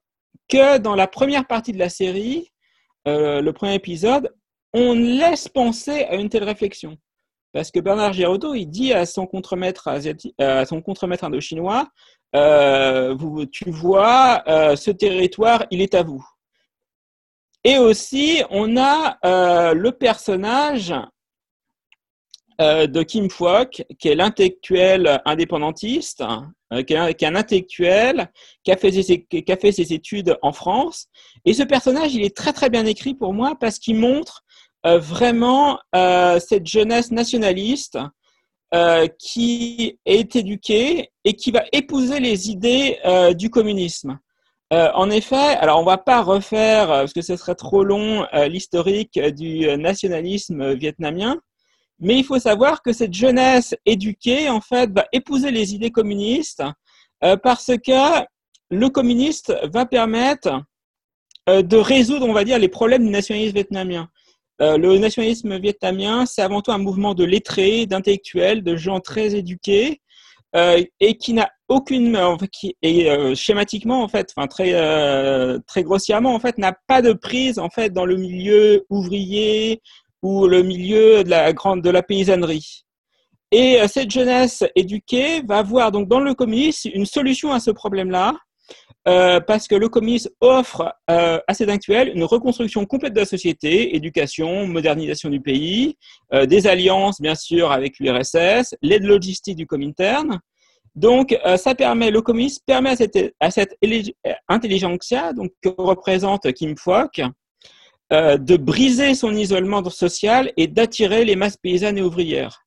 [0.49, 2.51] que dans la première partie de la série,
[3.05, 4.33] le premier épisode,
[4.73, 6.97] on laisse penser à une telle réflexion.
[7.53, 9.89] Parce que Bernard Giraudot, il dit à son contremaître,
[10.39, 11.89] à son contremaître indochinois,
[12.33, 16.25] euh, vous, tu vois, euh, ce territoire, il est à vous.
[17.63, 20.93] Et aussi, on a euh, le personnage
[22.59, 26.23] de Kim Phuoc, qui est l'intellectuel indépendantiste,
[26.85, 28.31] qui est, un, intellectuel,
[28.63, 31.07] qui a, fait ses, études en France.
[31.43, 34.43] Et ce personnage, il est très très bien écrit pour moi parce qu'il montre
[34.85, 37.99] euh, vraiment euh, cette jeunesse nationaliste
[38.73, 42.97] euh, qui est éduquée et qui va épouser les idées
[43.35, 44.19] du communisme.
[44.71, 49.67] En effet, alors on va pas refaire, parce que ce serait trop long, l'historique du
[49.77, 51.37] nationalisme vietnamien,
[51.99, 56.63] mais il faut savoir que cette jeunesse éduquée, en fait, va épouser les idées communistes
[57.43, 58.25] parce que
[58.69, 60.63] le communiste va permettre
[61.47, 64.09] de résoudre, on va dire, les problèmes du nationalisme vietnamien.
[64.61, 69.33] Euh, le nationalisme vietnamien, c'est avant tout un mouvement de lettrés, d'intellectuels, de gens très
[69.33, 70.01] éduqués
[70.55, 72.19] euh, et qui n'a aucune,
[72.51, 74.71] qui, et euh, schématiquement en fait, enfin très
[75.67, 79.81] très grossièrement en fait, n'a pas de prise en fait dans le milieu ouvrier
[80.21, 82.83] ou le milieu de la grande de la paysannerie.
[83.51, 88.35] Et cette jeunesse éduquée va voir donc dans le communisme une solution à ce problème-là,
[89.07, 93.25] euh, parce que le communisme offre euh, à ses actuels une reconstruction complète de la
[93.25, 95.97] société, éducation, modernisation du pays,
[96.33, 100.39] euh, des alliances bien sûr avec l'URSS, l'aide logistique du Comintern.
[100.93, 103.77] Donc ça permet, le communisme permet à cette, à cette
[104.49, 107.21] intelligentsia, donc que représente Kim Phuoc,
[108.11, 112.65] de briser son isolement social et d'attirer les masses paysannes et ouvrières.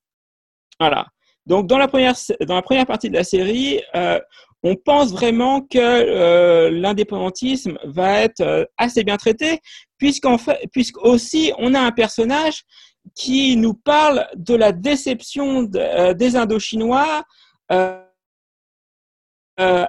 [0.81, 1.07] Voilà.
[1.47, 2.15] Donc dans la première
[2.47, 3.81] dans la première partie de la série,
[4.65, 9.61] on pense vraiment que euh, l'indépendantisme va être euh, assez bien traité,
[9.99, 12.65] puisqu'en fait, puisqu'aussi on a un personnage
[13.15, 17.23] qui nous parle de la déception euh, des Indochinois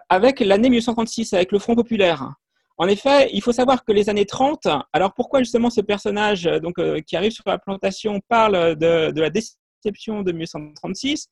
[0.09, 2.29] avec l'année 1936, avec le Front populaire.
[2.77, 6.75] En effet, il faut savoir que les années 30, alors pourquoi justement ce personnage donc,
[7.05, 11.29] qui arrive sur la plantation parle de la déception de 1936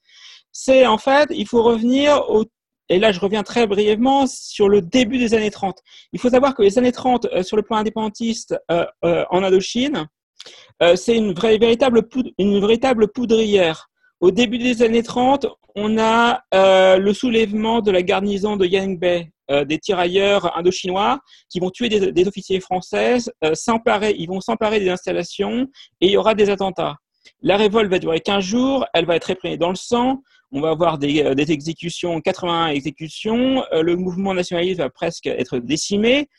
[0.51, 2.45] C'est en fait, il faut revenir au
[2.89, 5.79] et là, je reviens très brièvement sur le début des années 30.
[6.11, 9.43] Il faut savoir que les années 30, euh, sur le plan indépendantiste euh, euh, en
[9.43, 10.07] Indochine,
[10.95, 12.03] c'est une, vraie, véritable
[12.37, 13.89] une véritable poudrière.
[14.19, 15.45] Au début des années 30,
[15.75, 21.87] on a le soulèvement de la garnison de Yangbei, des tirailleurs indochinois qui vont tuer
[21.87, 25.69] des, des officiers français, ils vont s'emparer des installations
[26.01, 26.97] et il y aura des attentats.
[27.41, 30.21] La révolte va durer 15 jours, elle va être réprimée dans le sang,
[30.53, 35.57] on va avoir des, euh, exécutions, 81 exécutions, euh, le mouvement nationaliste va presque être
[35.57, 36.29] décimé.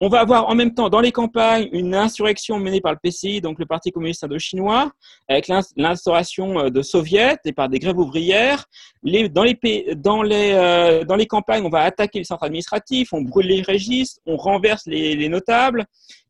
[0.00, 3.40] On va avoir en même temps dans les campagnes une insurrection menée par le PCI,
[3.40, 4.92] donc le Parti communiste indo-chinois,
[5.28, 8.64] avec l'instauration euh, de soviets et par des grèves ouvrières.
[9.02, 14.20] dans, les, dans, les, campagnes, on va attaquer les centres administratifs, on brûle les registres,
[14.24, 15.84] on renverse les notables,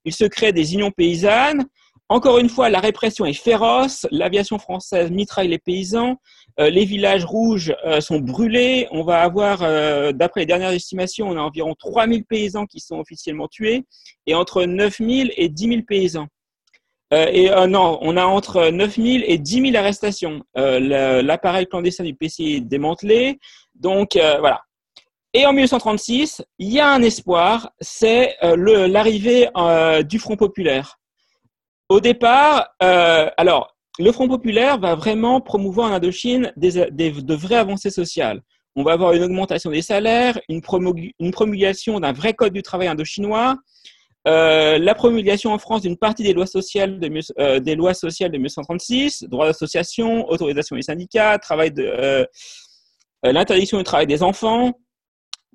[0.05, 1.67] il se crée des unions paysannes.
[2.15, 6.21] Encore une fois, la répression est féroce, l'aviation française mitraille les paysans,
[6.61, 8.87] euh, les villages rouges euh, sont brûlés.
[8.93, 13.01] On va avoir, euh, d'après les dernières estimations, on a environ 3000 paysans qui sont
[13.01, 13.83] officiellement tués
[14.29, 16.29] et entre 9000 et 10 000 paysans.
[17.11, 20.45] et non, on a entre 9000 et 10 000 arrestations.
[20.55, 23.41] L'appareil clandestin du PC est démantelé.
[23.75, 24.61] Donc voilà.
[25.33, 29.49] Et en 1936, il y a un espoir, c'est l'arrivée
[30.09, 31.01] du Front populaire.
[31.89, 37.91] Au départ, alors le Front populaire va vraiment promouvoir en Indochine des, de vraies avancées
[37.91, 38.43] sociales.
[38.77, 43.57] On va avoir une augmentation des salaires, une, promulgation d'un vrai code du travail indochinois,
[44.27, 48.33] euh, la promulgation en France d'une partie des lois sociales de, euh, des lois sociales
[48.33, 52.25] de 1936, droit d'association, autorisation des syndicats, travail de euh,
[53.23, 54.73] l'interdiction du travail des enfants,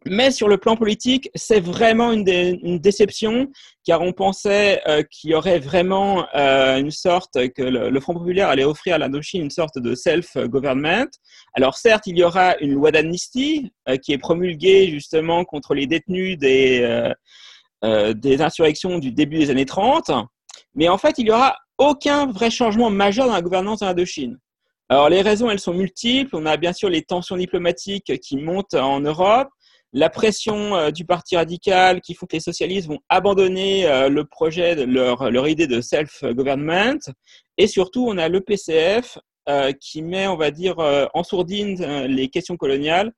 [0.05, 3.47] mais sur le plan politique, c'est vraiment une, déception,
[3.85, 8.49] car on pensait euh, qu'il y aurait vraiment euh, une sorte, que le, Front populaire
[8.49, 11.09] allait offrir à l'Indochine une sorte de self-government.
[11.53, 15.87] Alors certes, il y aura une loi d'amnistie euh, qui est promulguée justement contre les
[15.87, 17.13] détenus des,
[17.83, 20.11] des insurrections du début des années 30,
[20.75, 24.37] mais en fait, il n'y aura aucun vrai changement majeur dans la gouvernance de l'Indochine.
[24.89, 26.35] Alors les raisons, elles sont multiples.
[26.35, 29.49] On a bien sûr les tensions diplomatiques qui montent en Europe.
[29.93, 35.47] La pression du parti radical qui font que les socialistes vont abandonner le projet, leur,
[35.47, 36.99] idée de self-government.
[37.57, 39.17] Et surtout, on a le PCF
[39.79, 40.77] qui met, on va dire,
[41.13, 43.11] en sourdine les questions coloniales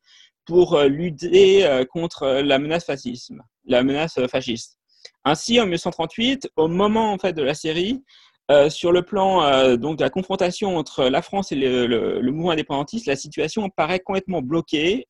[0.45, 4.77] pour lutter contre la menace fascisme, la menace fasciste.
[5.23, 8.01] Ainsi, en 1938, au moment en fait de la série,
[8.49, 12.51] euh, sur le plan euh, donc de la confrontation entre la France et le, mouvement
[12.51, 15.07] indépendantiste, la situation paraît complètement bloquée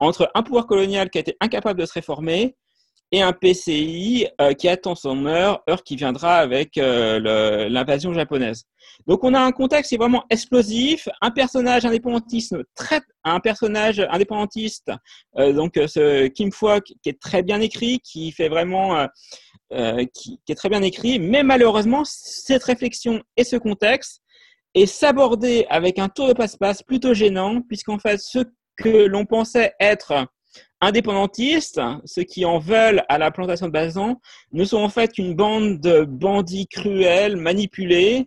[0.00, 2.56] entre un pouvoir colonial qui a été incapable de se réformer
[3.12, 8.66] et un PCI euh, qui attend son heure, heure qui viendra avec l'invasion japonaise.
[9.06, 14.00] Donc on a un contexte qui est vraiment explosif, un personnage indépendantiste très, un personnage
[14.10, 14.90] indépendantiste,
[15.38, 19.06] euh, donc euh, ce Kim Fook qui est très bien écrit, qui fait vraiment,
[19.72, 24.22] euh, qui, est très bien écrit, mais malheureusement cette réflexion et ce contexte
[24.74, 28.40] est s'aborder avec un tour de passe-passe plutôt gênant, puisqu'en fait ce
[28.76, 30.26] que l'on pensait être
[30.80, 34.20] indépendantistes, ceux qui en veulent à la plantation de Bazan,
[34.52, 38.26] ne sont en fait qu'une bande de bandits cruels, manipulés,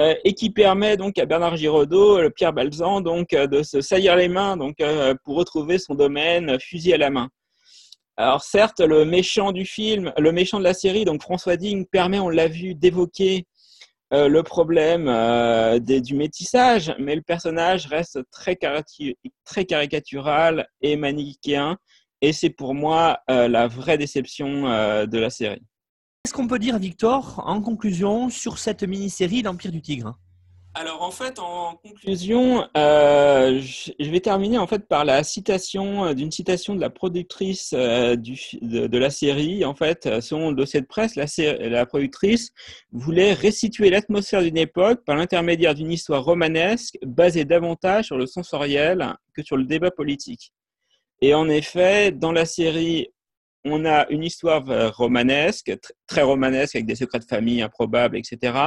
[0.00, 4.16] euh, et qui permet donc à Bernard Giraudot, Pierre Balzan, donc euh, de se saillir
[4.16, 7.28] les mains euh, pour retrouver son domaine fusil à la main.
[8.16, 12.18] Alors certes, le méchant du film, le méchant de la série, donc François Digne, permet,
[12.18, 13.44] on l'a vu, d'évoquer
[14.10, 15.04] le problème
[15.80, 18.58] du métissage, mais le personnage reste très,
[19.44, 21.76] très caricatural et manichéen,
[22.20, 24.62] et c'est pour moi la vraie déception
[25.06, 25.62] de la série.
[26.22, 30.18] Qu'est-ce qu'on peut dire, Victor, en conclusion, sur cette mini-série L'Empire du Tigre?
[30.72, 36.14] Alors en fait, en conclusion, euh, je vais terminer en fait par la citation euh,
[36.14, 39.64] d'une citation de la productrice euh, de, la série.
[39.64, 41.26] En fait, selon le dossier de presse, la,
[41.68, 42.52] la productrice
[42.92, 49.16] voulait restituer l'atmosphère d'une époque par l'intermédiaire d'une histoire romanesque basée davantage sur le sensoriel
[49.34, 50.52] que sur le débat politique.
[51.20, 53.08] Et en effet, dans la série,
[53.64, 58.58] on a une histoire euh, romanesque, très romanesque, avec des secrets de famille improbables, etc.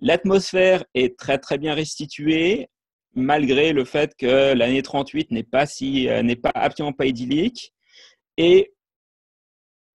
[0.00, 2.68] L'atmosphère est très très bien restituée,
[3.14, 7.74] malgré le fait que l'année 38 n'est pas si euh, n'est pas absolument pas idyllique.
[8.36, 8.72] Et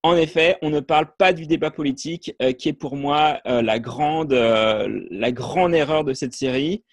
[0.03, 3.61] en effet, on ne parle pas du débat politique, euh, qui est pour moi la
[3.61, 6.83] la grande erreur de cette série.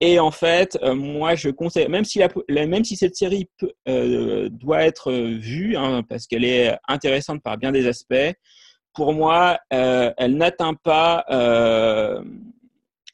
[0.00, 2.28] Et en fait, euh, moi, je conseille, même si, la,
[2.66, 3.48] même si cette série
[3.88, 8.34] euh, doit être vue, hein, parce qu'elle est intéressante par bien des aspects,
[8.92, 11.24] pour moi, euh, elle n'atteint pas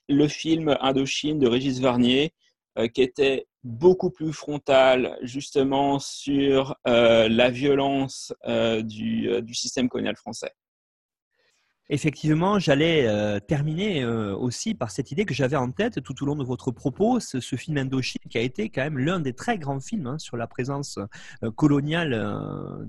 [0.09, 2.33] le film Indochine de Régis Varnier,
[2.93, 8.35] qui était beaucoup plus frontal, justement, sur la violence
[8.83, 10.53] du système colonial français.
[11.93, 16.26] Effectivement, j'allais euh, terminer euh, aussi par cette idée que j'avais en tête tout au
[16.26, 19.59] long de votre propos, ce, film Indochine qui a été quand même l'un des très
[19.59, 21.01] grands films hein, sur la présence
[21.43, 22.11] euh, coloniale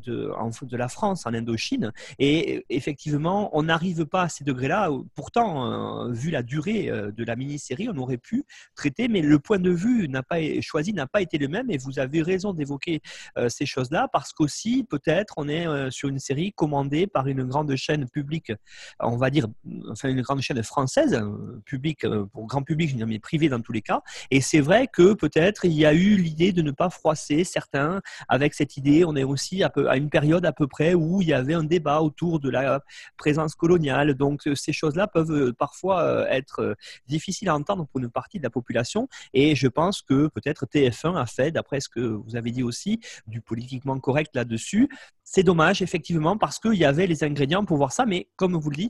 [0.05, 0.31] de,
[0.65, 1.91] de, la France en Indochine.
[2.19, 4.91] Et effectivement, on n'arrive pas à ces degrés-là.
[5.15, 8.45] Pourtant, vu la durée de la mini-série, on aurait pu
[8.75, 11.71] traiter, mais le point de vue n'a pas choisi n'a pas été le même.
[11.71, 13.01] Et vous avez raison d'évoquer
[13.49, 18.07] ces choses-là parce qu'aussi, peut-être, on est sur une série commandée par une grande chaîne
[18.07, 18.51] publique
[18.99, 19.47] on va dire,
[19.89, 23.71] enfin une grande chaîne française, euh, public euh, pour grand public, mais privé dans tous
[23.71, 24.01] les cas.
[24.29, 28.01] Et c'est vrai que peut-être il y a eu l'idée de ne pas froisser certains
[28.27, 29.05] avec cette idée.
[29.05, 31.63] On est aussi à, à une période à peu près où il y avait un
[31.63, 32.81] débat autour de la
[33.17, 34.13] présence coloniale.
[34.15, 36.75] Donc euh, ces choses-là peuvent parfois être
[37.07, 39.07] difficiles à entendre pour une partie de la population.
[39.33, 42.99] Et je pense que peut-être TF1 a fait, d'après ce que vous avez dit aussi,
[43.27, 44.89] du politiquement correct là-dessus.
[45.23, 48.69] C'est dommage, effectivement, parce qu'il y avait les ingrédients pour voir ça, mais comme vous
[48.69, 48.80] le dites,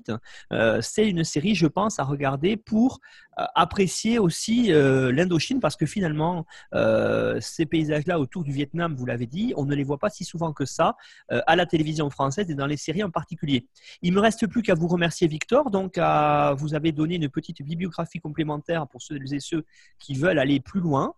[0.51, 2.99] euh, c'est une série, je pense, à regarder pour
[3.39, 6.45] euh, apprécier aussi euh, l'Indochine, parce que finalement,
[7.39, 10.53] ces paysages-là autour du Vietnam, vous l'avez dit, on ne les voit pas si souvent
[10.53, 10.95] que ça
[11.29, 13.67] à la télévision française et dans les séries en particulier.
[14.01, 15.71] Il me reste plus qu'à vous remercier, Victor.
[15.71, 19.65] Donc, vous avez donné une petite bibliographie complémentaire pour ceux et ceux
[19.99, 21.13] qui veulent aller plus loin.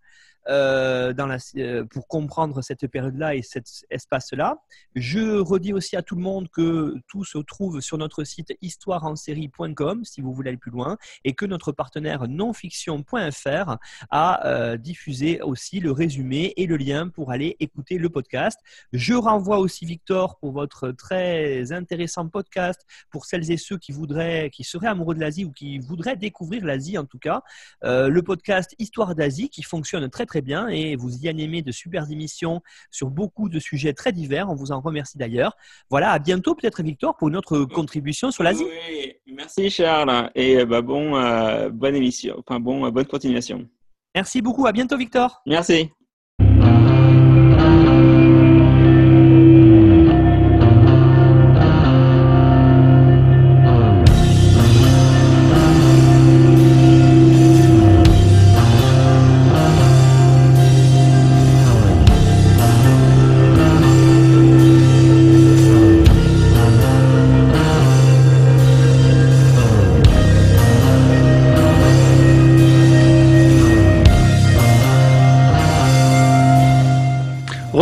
[0.49, 1.13] Euh,
[1.57, 4.57] euh, pour comprendre cette période-là et cet espace-là.
[4.95, 10.03] Je redis aussi à tout le monde que tout se trouve sur notre site histoireensérie.com
[10.03, 13.77] si vous voulez aller plus loin et que notre partenaire nonfiction.fr
[14.09, 18.59] a euh, diffusé aussi le résumé et le lien pour aller écouter le podcast.
[18.91, 24.49] Je renvoie aussi Victor pour votre très intéressant podcast pour celles et ceux qui voudraient,
[24.51, 27.43] qui seraient amoureux de l'Asie ou qui voudraient découvrir l'Asie en tout cas.
[27.83, 31.71] le podcast Histoire d'Asie qui fonctionne très très très bien et vous y animez de
[31.71, 34.49] super émissions sur beaucoup de sujets très divers.
[34.49, 35.55] On vous en remercie d'ailleurs.
[35.91, 38.65] Voilà, à bientôt peut-être Victor pour une autre contribution sur l'Asie.
[38.65, 43.69] Oui, merci Charles et bah, bon, euh, bonne émission, enfin bon, bonne continuation.
[44.15, 45.43] Merci beaucoup, à bientôt Victor.
[45.45, 45.91] Merci.